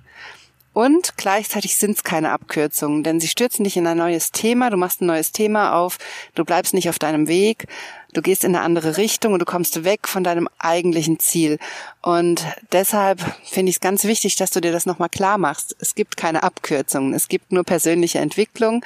und 0.74 1.18
gleichzeitig 1.18 1.76
sind 1.78 1.98
es 1.98 2.04
keine 2.04 2.32
Abkürzungen, 2.32 3.04
denn 3.04 3.20
sie 3.20 3.28
stürzen 3.28 3.64
dich 3.64 3.78
in 3.78 3.88
ein 3.88 3.98
neues 3.98 4.32
Thema, 4.32 4.70
du 4.70 4.78
machst 4.78 5.02
ein 5.02 5.06
neues 5.06 5.32
Thema 5.32 5.76
auf, 5.76 5.98
du 6.34 6.44
bleibst 6.44 6.74
nicht 6.74 6.90
auf 6.90 6.98
deinem 6.98 7.28
Weg, 7.28 7.68
du 8.14 8.22
gehst 8.22 8.44
in 8.44 8.56
eine 8.56 8.66
andere 8.66 8.98
Richtung 8.98 9.34
und 9.34 9.40
du 9.40 9.46
kommst 9.46 9.84
weg 9.84 10.08
von 10.08 10.24
deinem 10.24 10.50
eigentlichen 10.58 11.20
Ziel. 11.20 11.60
Und 12.02 12.46
deshalb 12.72 13.22
finde 13.46 13.70
ich 13.70 13.78
es 13.78 13.82
ganz 13.82 14.04
wichtig, 14.04 14.36
dass 14.36 14.52
du 14.52 14.62
dir 14.62 14.72
das 14.72 14.86
nochmal 14.86 15.10
klar 15.10 15.38
machst. 15.38 15.76
Es 15.80 15.94
gibt 15.94 16.18
keine 16.18 16.44
Abkürzungen, 16.44 17.14
es 17.14 17.28
gibt 17.28 17.52
nur 17.52 17.64
persönliche 17.64 18.20
Entwicklung 18.20 18.84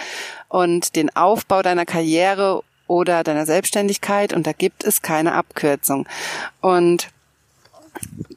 und 0.49 0.95
den 0.95 1.15
Aufbau 1.15 1.61
deiner 1.61 1.85
Karriere 1.85 2.63
oder 2.87 3.23
deiner 3.23 3.45
Selbstständigkeit 3.45 4.33
und 4.33 4.47
da 4.47 4.51
gibt 4.51 4.83
es 4.83 5.01
keine 5.01 5.33
Abkürzung. 5.33 6.07
Und 6.61 7.09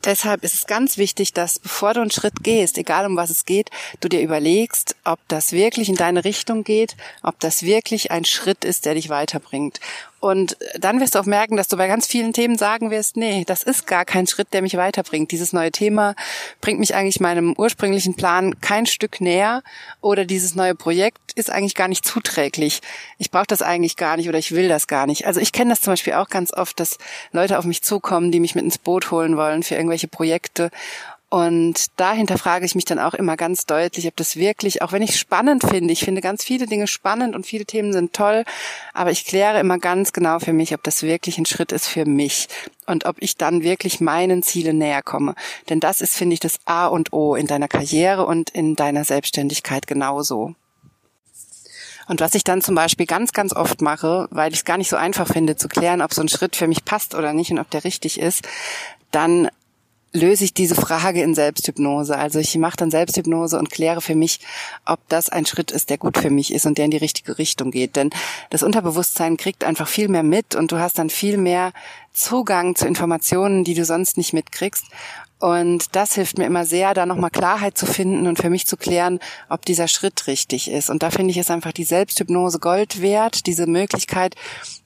Deshalb 0.05 0.45
ist 0.45 0.55
es 0.55 0.67
ganz 0.67 0.97
wichtig, 0.97 1.35
dass 1.35 1.59
bevor 1.59 1.93
du 1.93 2.01
einen 2.01 2.11
Schritt 2.11 2.43
gehst, 2.43 2.79
egal 2.79 3.05
um 3.07 3.17
was 3.17 3.29
es 3.29 3.45
geht, 3.45 3.71
du 4.01 4.09
dir 4.09 4.23
überlegst, 4.23 4.97
ob 5.05 5.19
das 5.29 5.53
wirklich 5.53 5.89
in 5.89 5.97
deine 5.97 6.25
Richtung 6.25 6.65
geht, 6.65 6.97
ob 7.23 7.39
das 7.41 7.63
wirklich 7.63 8.11
ein 8.11 8.25
Schritt 8.25 8.65
ist, 8.65 8.87
der 8.87 8.95
dich 8.95 9.11
weiterbringt. 9.11 9.81
Und 10.21 10.59
dann 10.79 11.01
wirst 11.01 11.15
du 11.15 11.19
auch 11.19 11.25
merken, 11.25 11.57
dass 11.57 11.69
du 11.69 11.79
bei 11.79 11.89
ganz 11.89 12.07
vielen 12.07 12.35
Themen 12.35 12.59
sagen 12.59 12.91
wirst, 12.91 13.17
nee, 13.17 13.45
das 13.47 13.63
ist 13.63 13.87
gar 13.87 14.05
kein 14.05 14.27
Schritt, 14.27 14.53
der 14.53 14.61
mich 14.61 14.77
weiterbringt. 14.77 15.33
Dieses 15.33 15.55
neue 15.55 15.73
Thema 15.73 16.15
bringt 16.61 16.79
mich 16.79 16.95
eigentlich 16.95 17.21
meinem 17.21 17.55
ursprünglichen 17.57 18.15
Plan 18.15 18.61
kein 18.61 18.85
Stück 18.85 19.23
näher 19.23 19.63
oder 20.03 20.27
dieses 20.27 20.55
neue 20.55 20.75
Projekt 20.75 21.33
ist 21.37 21.51
eigentlich 21.51 21.75
gar 21.75 21.89
nicht 21.89 22.05
zuträglich. 22.05 22.81
Ich 23.17 23.31
brauche 23.31 23.47
das 23.47 23.63
eigentlich 23.63 23.97
gar 23.97 24.19
nicht 24.19 24.29
oder 24.29 24.39
ich 24.39 24.53
will 24.53 24.69
das 24.69 24.87
gar 24.87 25.07
nicht. 25.07 25.27
Also 25.27 25.41
ich 25.41 25.53
kenne 25.53 25.71
das 25.71 25.81
zum 25.81 25.93
Beispiel 25.95 26.13
auch 26.13 26.29
ganz 26.29 26.53
oft, 26.53 26.79
dass 26.81 26.99
Leute 27.33 27.59
auf 27.59 27.65
mich 27.65 27.83
zukommen, 27.83 28.31
die 28.31 28.41
mich 28.41 28.55
mit 28.55 28.65
ins 28.65 28.79
Boot 28.79 29.11
holen 29.11 29.39
wollen 29.39 29.63
für 29.63 29.75
irgendwelche 29.75 30.09
Projekte 30.09 30.71
und 31.31 31.87
dahinter 31.97 32.39
frage 32.39 32.67
ich 32.67 32.75
mich 32.75 32.85
dann 32.85 32.99
auch 32.99 33.15
immer 33.15 33.37
ganz 33.37 33.65
deutlich, 33.65 34.09
ob 34.09 34.17
das 34.17 34.35
wirklich, 34.35 34.83
auch 34.83 34.91
wenn 34.91 35.01
ich 35.01 35.17
spannend 35.17 35.63
finde, 35.63 35.93
ich 35.93 36.05
finde 36.05 36.21
ganz 36.21 36.43
viele 36.43 36.67
Dinge 36.67 36.89
spannend 36.89 37.37
und 37.37 37.47
viele 37.47 37.65
Themen 37.65 37.93
sind 37.93 38.13
toll, 38.13 38.45
aber 38.95 39.13
ich 39.13 39.25
kläre 39.25 39.61
immer 39.61 39.79
ganz 39.79 40.13
genau 40.13 40.41
für 40.41 40.53
mich, 40.53 40.75
ob 40.75 40.83
das 40.83 41.05
wirklich 41.05 41.39
ein 41.39 41.47
Schritt 41.47 41.71
ist 41.71 41.87
für 41.87 42.05
mich 42.05 42.49
und 42.87 43.05
ob 43.05 43.15
ich 43.21 43.37
dann 43.37 43.63
wirklich 43.63 44.01
meinen 44.01 44.43
Zielen 44.43 44.79
näher 44.79 45.03
komme. 45.03 45.37
Denn 45.69 45.79
das 45.79 46.01
ist, 46.01 46.17
finde 46.17 46.35
ich, 46.35 46.41
das 46.41 46.59
A 46.65 46.89
und 46.89 47.13
O 47.13 47.37
in 47.37 47.47
deiner 47.47 47.69
Karriere 47.69 48.27
und 48.27 48.51
in 48.51 48.75
deiner 48.75 49.05
Selbstständigkeit 49.05 49.87
genauso. 49.87 50.57
Und 52.09 52.21
was 52.21 52.35
ich 52.35 52.43
dann 52.43 52.61
zum 52.61 52.75
Beispiel 52.75 53.07
ganz, 53.07 53.33
ganz 53.33 53.55
oft 53.55 53.83
mache, 53.83 54.27
weil 54.33 54.51
ich 54.51 54.59
es 54.59 54.65
gar 54.65 54.79
nicht 54.79 54.91
so 54.91 54.97
einfach 54.97 55.29
finde 55.29 55.55
zu 55.55 55.69
klären, 55.69 56.03
ob 56.03 56.13
so 56.13 56.23
ein 56.23 56.29
Schritt 56.29 56.57
für 56.57 56.67
mich 56.67 56.85
passt 56.85 57.15
oder 57.15 57.33
nicht 57.33 57.53
und 57.53 57.61
ob 57.61 57.71
der 57.71 57.85
richtig 57.85 58.19
ist, 58.19 58.49
dann 59.13 59.49
löse 60.13 60.45
ich 60.45 60.55
diese 60.55 60.75
Frage 60.75 61.23
in 61.23 61.35
Selbsthypnose. 61.35 62.17
Also 62.17 62.39
ich 62.39 62.57
mache 62.59 62.77
dann 62.77 62.91
Selbsthypnose 62.91 63.59
und 63.59 63.71
kläre 63.71 64.01
für 64.01 64.15
mich, 64.15 64.41
ob 64.85 65.01
das 65.09 65.29
ein 65.29 65.47
Schritt 65.47 65.71
ist, 65.71 65.91
der 65.91 65.99
gut 65.99 66.19
für 66.19 66.31
mich 66.31 66.53
ist 66.53 66.67
und 66.67 66.79
der 66.79 66.87
in 66.87 66.91
die 66.91 66.97
richtige 66.97 67.39
Richtung 67.39 67.71
geht. 67.71 67.97
Denn 67.97 68.11
das 68.51 68.63
Unterbewusstsein 68.63 69.37
kriegt 69.37 69.65
einfach 69.65 69.89
viel 69.89 70.09
mehr 70.09 70.23
mit 70.23 70.55
und 70.55 70.73
du 70.73 70.79
hast 70.79 70.99
dann 70.99 71.11
viel 71.11 71.37
mehr 71.37 71.73
Zugang 72.13 72.75
zu 72.75 72.87
Informationen, 72.87 73.65
die 73.65 73.75
du 73.75 73.85
sonst 73.85 74.17
nicht 74.17 74.33
mitkriegst. 74.33 74.85
Und 75.41 75.97
das 75.97 76.15
hilft 76.15 76.37
mir 76.37 76.45
immer 76.45 76.67
sehr, 76.67 76.93
da 76.93 77.07
nochmal 77.07 77.31
Klarheit 77.31 77.77
zu 77.77 77.87
finden 77.87 78.27
und 78.27 78.39
für 78.39 78.51
mich 78.51 78.67
zu 78.67 78.77
klären, 78.77 79.21
ob 79.49 79.65
dieser 79.65 79.89
Schritt 79.89 80.27
richtig 80.27 80.71
ist. 80.71 80.91
Und 80.91 81.03
da 81.03 81.11
finde 81.11 81.31
ich 81.31 81.39
es 81.39 81.51
einfach 81.51 81.73
die 81.73 81.85
Selbsthypnose 81.85 82.59
Gold 82.59 83.01
wert, 83.01 83.47
diese 83.47 83.67
Möglichkeit, 83.67 84.37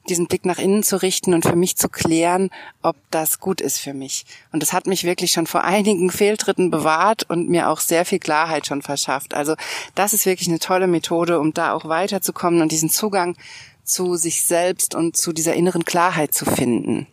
diesen 0.07 0.27
Blick 0.27 0.45
nach 0.45 0.57
innen 0.57 0.81
zu 0.81 1.01
richten 1.01 1.33
und 1.33 1.43
für 1.43 1.57
mich 1.57 1.75
zu 1.75 1.89
klären, 1.89 2.51
ob 2.81 2.95
das 3.11 3.41
gut 3.41 3.59
ist 3.59 3.79
für 3.79 3.93
mich. 3.93 4.25
Und 4.53 4.63
das 4.63 4.71
hat 4.71 4.87
mich 4.87 5.03
wirklich 5.03 5.31
schon 5.31 5.45
vor 5.45 5.65
einigen 5.65 6.09
Fehltritten 6.09 6.71
bewahrt 6.71 7.29
und 7.29 7.49
mir 7.49 7.69
auch 7.69 7.81
sehr 7.81 8.05
viel 8.05 8.19
Klarheit 8.19 8.65
schon 8.65 8.81
verschafft. 8.81 9.33
Also 9.33 9.55
das 9.93 10.13
ist 10.13 10.25
wirklich 10.25 10.47
eine 10.47 10.59
tolle 10.59 10.87
Methode, 10.87 11.37
um 11.41 11.53
da 11.53 11.73
auch 11.73 11.83
weiterzukommen 11.83 12.61
und 12.61 12.71
diesen 12.71 12.89
Zugang 12.89 13.35
zu 13.83 14.15
sich 14.15 14.45
selbst 14.45 14.95
und 14.95 15.17
zu 15.17 15.33
dieser 15.33 15.53
inneren 15.53 15.83
Klarheit 15.83 16.33
zu 16.33 16.45
finden. 16.45 17.07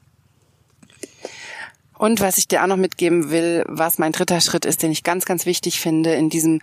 Und 2.02 2.18
was 2.18 2.37
ich 2.37 2.49
dir 2.49 2.64
auch 2.64 2.66
noch 2.66 2.76
mitgeben 2.76 3.30
will, 3.30 3.62
was 3.68 3.97
mein 3.99 4.11
dritter 4.11 4.40
Schritt 4.40 4.64
ist, 4.64 4.82
den 4.82 4.90
ich 4.90 5.04
ganz, 5.04 5.25
ganz 5.25 5.47
wichtig 5.47 5.78
finde 5.78 6.12
in 6.14 6.30
diesem 6.30 6.61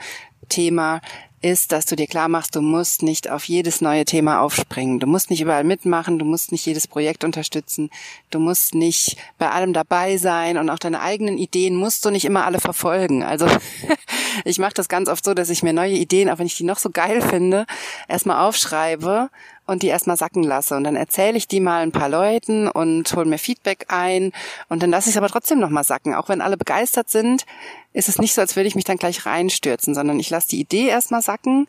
Thema, 0.50 1.00
ist, 1.42 1.72
dass 1.72 1.86
du 1.86 1.96
dir 1.96 2.08
klar 2.08 2.28
machst, 2.28 2.58
du 2.58 2.62
musst 2.62 3.04
nicht 3.04 3.30
auf 3.30 3.46
jedes 3.46 3.80
neue 3.80 4.04
Thema 4.04 4.42
aufspringen. 4.42 5.00
Du 5.00 5.08
musst 5.08 5.30
nicht 5.30 5.40
überall 5.40 5.64
mitmachen, 5.64 6.20
du 6.20 6.26
musst 6.26 6.52
nicht 6.52 6.66
jedes 6.66 6.90
Projekt 6.90 7.24
unterstützen, 7.24 7.90
du 8.32 8.40
musst 8.40 8.76
nicht 8.76 9.16
bei 9.38 9.50
allem 9.50 9.72
dabei 9.72 10.18
sein 10.18 10.58
und 10.58 10.70
auch 10.70 10.80
deine 10.80 11.00
eigenen 11.00 11.38
Ideen 11.38 11.76
musst 11.76 12.04
du 12.04 12.10
nicht 12.10 12.26
immer 12.26 12.44
alle 12.44 12.60
verfolgen. 12.60 13.24
Also 13.24 13.48
ich 14.44 14.60
mache 14.60 14.74
das 14.74 14.90
ganz 14.90 15.08
oft 15.08 15.24
so, 15.24 15.34
dass 15.34 15.50
ich 15.50 15.64
mir 15.64 15.72
neue 15.72 15.94
Ideen, 15.94 16.30
auch 16.30 16.40
wenn 16.40 16.48
ich 16.48 16.58
die 16.58 16.66
noch 16.66 16.80
so 16.80 16.90
geil 16.90 17.22
finde, 17.22 17.66
erstmal 18.10 18.46
aufschreibe 18.46 19.30
und 19.70 19.84
die 19.84 19.88
erstmal 19.88 20.18
sacken 20.18 20.44
lasse. 20.44 20.76
Und 20.76 20.84
dann 20.84 20.96
erzähle 20.96 21.38
ich 21.38 21.48
die 21.48 21.60
mal 21.60 21.84
ein 21.84 21.92
paar 21.92 22.10
Leuten 22.10 22.68
und 22.68 23.14
hole 23.16 23.26
mir 23.26 23.38
Feedback 23.38 23.86
ein. 23.90 24.32
Und 24.68 24.82
dann 24.82 24.90
lasse 24.90 25.10
ich 25.10 25.16
es 25.16 25.18
aber 25.18 25.30
trotzdem 25.30 25.60
nochmal 25.60 25.84
sacken. 25.84 26.16
Auch 26.16 26.28
wenn 26.28 26.42
alle 26.42 26.58
begeistert 26.58 27.10
sind, 27.10 27.46
ist 27.94 28.10
es 28.10 28.18
nicht 28.18 28.34
so, 28.34 28.42
als 28.42 28.56
würde 28.56 28.68
ich 28.68 28.76
mich 28.76 28.84
dann 28.84 28.98
gleich 28.98 29.26
reinstürzen, 29.26 29.94
sondern 29.94 30.20
ich 30.20 30.30
lasse 30.30 30.50
die 30.50 30.60
Idee 30.60 30.88
erstmal 30.88 31.22
sacken 31.22 31.68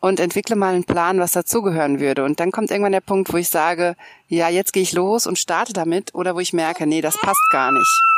und 0.00 0.20
entwickle 0.20 0.56
mal 0.56 0.74
einen 0.74 0.84
Plan, 0.84 1.20
was 1.20 1.32
dazugehören 1.32 2.00
würde. 2.00 2.24
Und 2.24 2.38
dann 2.38 2.52
kommt 2.52 2.70
irgendwann 2.70 2.92
der 2.92 3.00
Punkt, 3.00 3.32
wo 3.32 3.38
ich 3.38 3.48
sage, 3.48 3.96
ja, 4.28 4.48
jetzt 4.48 4.72
gehe 4.72 4.82
ich 4.82 4.92
los 4.92 5.26
und 5.26 5.38
starte 5.38 5.72
damit 5.72 6.14
oder 6.14 6.34
wo 6.34 6.40
ich 6.40 6.52
merke, 6.52 6.86
nee, 6.86 7.00
das 7.00 7.16
passt 7.16 7.48
gar 7.50 7.72
nicht. 7.72 8.17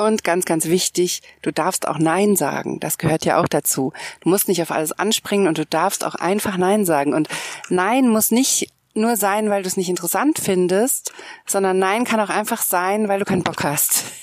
Und 0.00 0.24
ganz, 0.24 0.46
ganz 0.46 0.64
wichtig, 0.64 1.20
du 1.42 1.52
darfst 1.52 1.86
auch 1.86 1.98
Nein 1.98 2.34
sagen. 2.34 2.80
Das 2.80 2.96
gehört 2.96 3.26
ja 3.26 3.38
auch 3.38 3.46
dazu. 3.46 3.92
Du 4.22 4.30
musst 4.30 4.48
nicht 4.48 4.62
auf 4.62 4.70
alles 4.70 4.92
anspringen 4.92 5.46
und 5.46 5.58
du 5.58 5.66
darfst 5.66 6.06
auch 6.06 6.14
einfach 6.14 6.56
Nein 6.56 6.86
sagen. 6.86 7.12
Und 7.12 7.28
Nein 7.68 8.08
muss 8.08 8.30
nicht 8.30 8.70
nur 8.94 9.16
sein, 9.16 9.50
weil 9.50 9.60
du 9.60 9.68
es 9.68 9.76
nicht 9.76 9.90
interessant 9.90 10.38
findest, 10.42 11.12
sondern 11.44 11.78
Nein 11.78 12.04
kann 12.04 12.18
auch 12.18 12.30
einfach 12.30 12.62
sein, 12.62 13.08
weil 13.08 13.18
du 13.18 13.26
keinen 13.26 13.44
Bock 13.44 13.62
hast. 13.62 14.04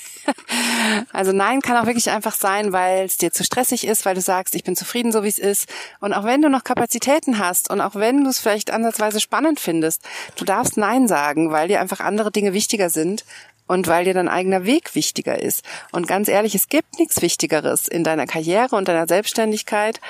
Also 1.10 1.32
Nein 1.32 1.62
kann 1.62 1.78
auch 1.78 1.86
wirklich 1.86 2.10
einfach 2.10 2.34
sein, 2.34 2.70
weil 2.74 3.06
es 3.06 3.16
dir 3.16 3.32
zu 3.32 3.44
stressig 3.44 3.86
ist, 3.86 4.04
weil 4.04 4.14
du 4.14 4.20
sagst, 4.20 4.54
ich 4.54 4.62
bin 4.62 4.76
zufrieden, 4.76 5.10
so 5.10 5.22
wie 5.22 5.28
es 5.28 5.38
ist. 5.38 5.66
Und 6.00 6.12
auch 6.12 6.24
wenn 6.24 6.42
du 6.42 6.50
noch 6.50 6.64
Kapazitäten 6.64 7.38
hast 7.38 7.70
und 7.70 7.80
auch 7.80 7.94
wenn 7.94 8.24
du 8.24 8.30
es 8.30 8.38
vielleicht 8.38 8.70
ansatzweise 8.70 9.20
spannend 9.20 9.58
findest, 9.58 10.02
du 10.36 10.44
darfst 10.44 10.76
Nein 10.76 11.08
sagen, 11.08 11.50
weil 11.50 11.68
dir 11.68 11.80
einfach 11.80 12.00
andere 12.00 12.30
Dinge 12.30 12.52
wichtiger 12.52 12.90
sind 12.90 13.24
und 13.68 13.86
weil 13.86 14.04
dir 14.04 14.14
dein 14.14 14.28
eigener 14.28 14.64
Weg 14.64 14.96
wichtiger 14.96 15.40
ist. 15.40 15.64
Und 15.92 16.08
ganz 16.08 16.26
ehrlich, 16.26 16.56
es 16.56 16.68
gibt 16.68 16.98
nichts 16.98 17.22
Wichtigeres 17.22 17.86
in 17.86 18.02
deiner 18.02 18.26
Karriere 18.26 18.74
und 18.74 18.88
deiner 18.88 19.06
Selbstständigkeit, 19.06 20.00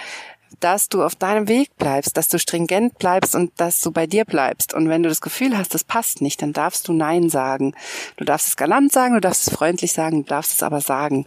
dass 0.60 0.88
du 0.88 1.02
auf 1.02 1.14
deinem 1.14 1.46
Weg 1.46 1.76
bleibst, 1.76 2.16
dass 2.16 2.28
du 2.28 2.38
stringent 2.38 2.98
bleibst 2.98 3.34
und 3.34 3.52
dass 3.60 3.80
du 3.80 3.92
bei 3.92 4.06
dir 4.06 4.24
bleibst. 4.24 4.74
Und 4.74 4.88
wenn 4.88 5.02
du 5.02 5.08
das 5.08 5.20
Gefühl 5.20 5.56
hast, 5.56 5.74
das 5.74 5.84
passt 5.84 6.22
nicht, 6.22 6.40
dann 6.42 6.52
darfst 6.52 6.88
du 6.88 6.92
Nein 6.92 7.28
sagen. 7.28 7.74
Du 8.16 8.24
darfst 8.24 8.48
es 8.48 8.56
galant 8.56 8.92
sagen, 8.92 9.14
du 9.14 9.20
darfst 9.20 9.46
es 9.46 9.54
freundlich 9.54 9.92
sagen, 9.92 10.24
du 10.24 10.28
darfst 10.28 10.52
es 10.54 10.62
aber 10.62 10.80
sagen. 10.80 11.26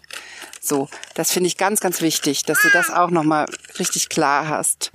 So, 0.59 0.89
das 1.13 1.31
finde 1.31 1.47
ich 1.47 1.57
ganz, 1.57 1.79
ganz 1.79 2.01
wichtig, 2.01 2.45
dass 2.45 2.61
du 2.61 2.69
das 2.69 2.89
auch 2.89 3.11
nochmal 3.11 3.45
richtig 3.79 4.09
klar 4.09 4.47
hast. 4.47 4.91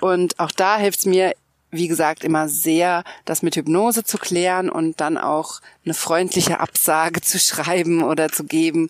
Und 0.00 0.38
auch 0.38 0.50
da 0.50 0.78
hilft 0.78 1.00
es 1.00 1.06
mir 1.06 1.34
wie 1.74 1.88
gesagt, 1.88 2.24
immer 2.24 2.48
sehr, 2.48 3.04
das 3.24 3.42
mit 3.42 3.56
Hypnose 3.56 4.04
zu 4.04 4.18
klären 4.18 4.70
und 4.70 5.00
dann 5.00 5.18
auch 5.18 5.60
eine 5.84 5.94
freundliche 5.94 6.60
Absage 6.60 7.20
zu 7.20 7.38
schreiben 7.38 8.02
oder 8.02 8.30
zu 8.30 8.44
geben. 8.44 8.88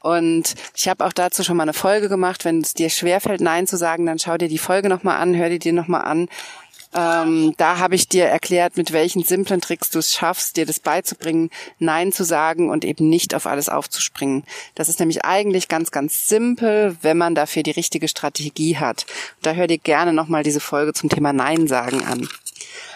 Und 0.00 0.54
ich 0.74 0.88
habe 0.88 1.04
auch 1.04 1.12
dazu 1.12 1.42
schon 1.42 1.56
mal 1.56 1.64
eine 1.64 1.72
Folge 1.72 2.08
gemacht. 2.08 2.44
Wenn 2.44 2.60
es 2.60 2.74
dir 2.74 2.90
schwerfällt, 2.90 3.40
Nein 3.40 3.66
zu 3.66 3.76
sagen, 3.76 4.06
dann 4.06 4.18
schau 4.18 4.36
dir 4.36 4.48
die 4.48 4.58
Folge 4.58 4.88
nochmal 4.88 5.16
an, 5.16 5.36
hör 5.36 5.48
die 5.48 5.58
dir 5.58 5.72
nochmal 5.72 6.02
an. 6.02 6.28
Ähm, 6.96 7.52
da 7.58 7.78
habe 7.78 7.94
ich 7.94 8.08
dir 8.08 8.24
erklärt, 8.24 8.78
mit 8.78 8.90
welchen 8.90 9.22
simplen 9.22 9.60
Tricks 9.60 9.90
du 9.90 9.98
es 9.98 10.14
schaffst, 10.14 10.56
dir 10.56 10.64
das 10.64 10.80
beizubringen, 10.80 11.50
Nein 11.78 12.10
zu 12.10 12.24
sagen 12.24 12.70
und 12.70 12.86
eben 12.86 13.10
nicht 13.10 13.34
auf 13.34 13.46
alles 13.46 13.68
aufzuspringen. 13.68 14.44
Das 14.74 14.88
ist 14.88 14.98
nämlich 14.98 15.22
eigentlich 15.22 15.68
ganz, 15.68 15.90
ganz 15.90 16.26
simpel, 16.26 16.96
wenn 17.02 17.18
man 17.18 17.34
dafür 17.34 17.62
die 17.62 17.72
richtige 17.72 18.08
Strategie 18.08 18.78
hat. 18.78 19.04
Da 19.42 19.52
hör 19.52 19.66
dir 19.66 19.76
gerne 19.76 20.14
nochmal 20.14 20.42
diese 20.42 20.60
Folge 20.60 20.94
zum 20.94 21.10
Thema 21.10 21.34
Nein 21.34 21.68
sagen 21.68 22.02
an. 22.02 22.26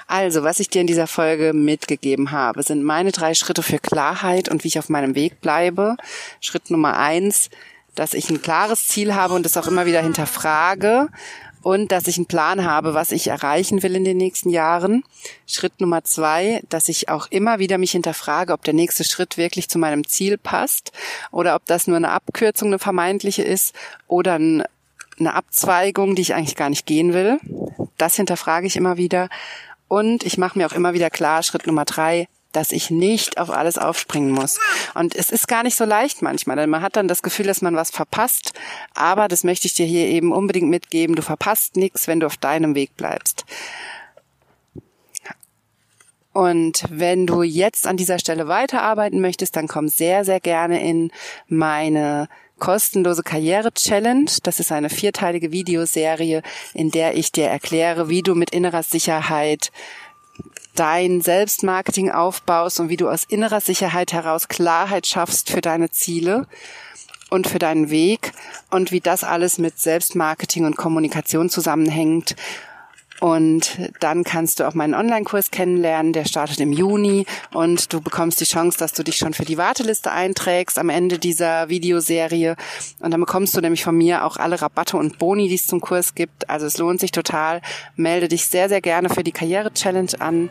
Also, 0.07 0.43
was 0.43 0.61
ich 0.61 0.71
dir 0.71 0.81
in 0.81 0.87
dieser 0.87 1.07
Folge 1.07 1.53
mitgegeben 1.53 2.31
habe, 2.31 2.63
sind 2.63 2.83
meine 2.83 3.13
drei 3.13 3.35
Schritte 3.35 3.63
für 3.63 3.79
Klarheit 3.79 4.49
und 4.49 4.65
wie 4.65 4.69
ich 4.69 4.79
auf 4.79 4.89
meinem 4.89 5.15
Weg 5.15 5.43
bleibe. 5.43 5.97
Schritt 6.41 6.71
Nummer 6.71 6.97
eins, 6.97 7.51
dass 7.95 8.15
ich 8.15 8.31
ein 8.31 8.41
klares 8.41 8.89
Ziel 8.89 9.15
habe 9.15 9.35
und 9.35 9.45
es 9.45 9.59
auch 9.59 9.69
immer 9.69 9.85
wieder 9.85 10.01
hinterfrage 10.01 11.09
und 11.63 11.93
dass 11.93 12.07
ich 12.07 12.17
einen 12.17 12.27
Plan 12.27 12.65
habe, 12.65 12.95
was 12.95 13.13
ich 13.13 13.29
erreichen 13.29 13.83
will 13.83 13.97
in 13.97 14.05
den 14.05 14.17
nächsten 14.17 14.51
Jahren. 14.51 15.05
Schritt 15.47 15.81
Nummer 15.81 16.05
zwei, 16.05 16.63
dass 16.69 16.89
ich 16.89 17.09
auch 17.09 17.27
immer 17.31 17.59
wieder 17.59 17.79
mich 17.79 17.93
hinterfrage, 17.93 18.53
ob 18.53 18.65
der 18.65 18.75
nächste 18.75 19.05
Schritt 19.05 19.37
wirklich 19.37 19.69
zu 19.69 19.79
meinem 19.79 20.07
Ziel 20.07 20.39
passt 20.39 20.93
oder 21.31 21.55
ob 21.55 21.67
das 21.67 21.87
nur 21.87 21.97
eine 21.97 22.11
Abkürzung, 22.11 22.69
eine 22.69 22.79
vermeintliche 22.79 23.43
ist 23.43 23.75
oder 24.09 24.35
eine 24.35 24.65
Abzweigung, 25.35 26.15
die 26.15 26.23
ich 26.23 26.35
eigentlich 26.35 26.57
gar 26.57 26.71
nicht 26.71 26.87
gehen 26.87 27.13
will. 27.13 27.39
Das 27.99 28.17
hinterfrage 28.17 28.67
ich 28.67 28.77
immer 28.77 28.97
wieder. 28.97 29.29
Und 29.89 30.25
ich 30.25 30.39
mache 30.39 30.57
mir 30.57 30.67
auch 30.67 30.73
immer 30.73 30.95
wieder 30.95 31.11
klar, 31.11 31.43
Schritt 31.43 31.67
Nummer 31.67 31.85
drei, 31.85 32.29
dass 32.53 32.73
ich 32.73 32.91
nicht 32.91 33.39
auf 33.39 33.51
alles 33.51 33.79
aufspringen 33.79 34.31
muss. 34.31 34.59
Und 34.95 35.15
es 35.15 35.31
ist 35.31 35.49
gar 35.49 35.63
nicht 35.63 35.77
so 35.77 35.85
leicht 35.85 36.23
manchmal, 36.23 36.57
denn 36.57 36.71
man 36.71 36.83
hat 36.83 36.97
dann 36.97 37.09
das 37.09 37.23
Gefühl, 37.23 37.47
dass 37.47 37.63
man 37.63 37.77
was 37.77 37.91
verpasst. 37.91 38.53
Aber 38.95 39.29
das 39.29 39.45
möchte 39.45 39.67
ich 39.67 39.75
dir 39.75 39.87
hier 39.87 40.07
eben 40.07 40.33
unbedingt 40.33 40.69
mitgeben. 40.69 41.17
Du 41.17 41.23
verpasst 41.23 41.77
nichts, 41.77 42.09
wenn 42.09 42.21
du 42.21 42.27
auf 42.27 42.37
deinem 42.37 42.75
Weg 42.75 42.97
bleibst. 42.97 43.45
Und 46.33 46.85
wenn 46.89 47.27
du 47.27 47.43
jetzt 47.43 47.87
an 47.87 47.97
dieser 47.97 48.19
Stelle 48.19 48.47
weiterarbeiten 48.47 49.21
möchtest, 49.21 49.57
dann 49.57 49.67
komm 49.67 49.89
sehr, 49.89 50.25
sehr 50.25 50.41
gerne 50.41 50.83
in 50.83 51.11
meine 51.49 52.29
kostenlose 52.61 53.23
Karriere-Challenge. 53.23 54.31
Das 54.45 54.61
ist 54.61 54.71
eine 54.71 54.91
vierteilige 54.91 55.51
Videoserie, 55.51 56.43
in 56.73 56.91
der 56.91 57.17
ich 57.17 57.33
dir 57.33 57.47
erkläre, 57.47 58.09
wie 58.09 58.23
du 58.23 58.37
mit 58.37 58.51
innerer 58.51 58.85
Sicherheit 58.85 59.73
dein 60.75 61.21
Selbstmarketing 61.21 62.11
aufbaust 62.11 62.81
und 62.81 62.89
wie 62.89 62.97
du 62.97 63.09
aus 63.09 63.25
innerer 63.25 63.61
Sicherheit 63.61 64.13
heraus 64.13 64.49
Klarheit 64.49 65.07
schaffst 65.07 65.51
für 65.51 65.61
deine 65.61 65.91
Ziele 65.91 66.47
und 67.31 67.47
für 67.47 67.59
deinen 67.59 67.91
Weg 67.91 68.33
und 68.71 68.93
wie 68.93 69.01
das 69.01 69.25
alles 69.25 69.59
mit 69.59 69.79
Selbstmarketing 69.79 70.65
und 70.65 70.77
Kommunikation 70.77 71.49
zusammenhängt 71.49 72.37
und 73.21 73.79
dann 74.01 74.25
kannst 74.25 74.61
du 74.61 74.67
auch 74.67 74.75
meinen 74.75 74.95
Online-Kurs 74.95 75.51
kennenlernen, 75.51 76.15
der 76.15 76.25
startet 76.25 76.59
im 76.59 76.73
Juni 76.73 77.27
und 77.53 77.93
du 77.93 78.01
bekommst 78.01 78.41
die 78.41 78.47
Chance, 78.47 78.79
dass 78.79 78.95
du 78.95 79.03
dich 79.03 79.17
schon 79.17 79.35
für 79.35 79.45
die 79.45 79.59
Warteliste 79.59 80.11
einträgst 80.11 80.79
am 80.79 80.89
Ende 80.89 81.19
dieser 81.19 81.69
Videoserie. 81.69 82.57
Und 83.01 83.11
dann 83.11 83.21
bekommst 83.21 83.55
du 83.55 83.61
nämlich 83.61 83.85
von 83.85 83.97
mir 83.97 84.25
auch 84.25 84.39
alle 84.39 84.61
Rabatte 84.61 84.97
und 84.97 85.19
Boni, 85.19 85.49
die 85.49 85.55
es 85.55 85.67
zum 85.67 85.81
Kurs 85.81 86.15
gibt. 86.15 86.49
Also 86.49 86.65
es 86.65 86.79
lohnt 86.79 87.01
sich 87.01 87.13
total. 87.13 87.61
Melde 87.95 88.29
dich 88.29 88.47
sehr, 88.47 88.71
sehr 88.71 88.81
gerne 88.81 89.11
für 89.11 89.23
die 89.23 89.33
Karriere-Challenge 89.33 90.13
an. 90.19 90.49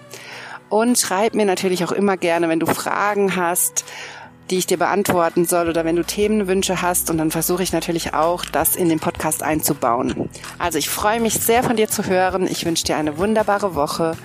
Und 0.70 1.00
schreib 1.00 1.34
mir 1.34 1.46
natürlich 1.46 1.84
auch 1.84 1.92
immer 1.92 2.18
gerne, 2.18 2.48
wenn 2.48 2.60
du 2.60 2.68
Fragen 2.68 3.36
hast 3.36 3.84
die 4.50 4.58
ich 4.58 4.68
dir 4.68 4.78
beantworten 4.78 5.46
soll 5.46 5.70
oder 5.70 5.86
wenn 5.86 5.96
du 5.96 6.04
Themenwünsche 6.04 6.82
hast. 6.82 7.10
Und 7.10 7.18
dann 7.18 7.32
versuche 7.32 7.64
ich 7.64 7.74
natürlich 7.74 8.14
auch, 8.14 8.46
das 8.46 8.76
in 8.76 8.90
den 8.90 9.00
Podcast 9.00 9.44
einzubauen. 9.44 10.30
Also 10.58 10.78
ich 10.78 10.90
freue 10.90 11.20
mich 11.20 11.36
sehr 11.36 11.64
von 11.64 11.76
dir 11.76 11.88
zu 11.88 12.06
hören. 12.06 12.48
Ich 12.48 12.66
wünsche 12.66 12.86
dir 12.86 12.98
eine 12.98 13.18
wunderbare 13.18 13.76
Woche 13.76 14.18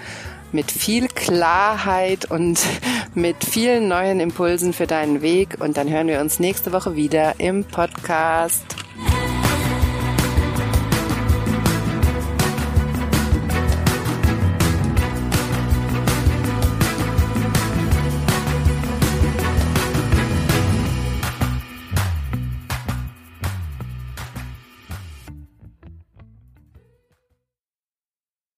mit 0.53 0.71
viel 0.71 1.09
Klarheit 1.09 2.31
und 2.31 2.61
mit 3.15 3.45
vielen 3.45 3.89
neuen 3.89 4.21
Impulsen 4.21 4.73
für 4.73 4.87
deinen 4.87 5.21
Weg. 5.21 5.57
Und 5.61 5.77
dann 5.77 5.91
hören 5.91 6.07
wir 6.07 6.21
uns 6.21 6.39
nächste 6.39 6.73
Woche 6.73 6.97
wieder 6.97 7.35
im 7.39 7.65
Podcast. 7.65 8.84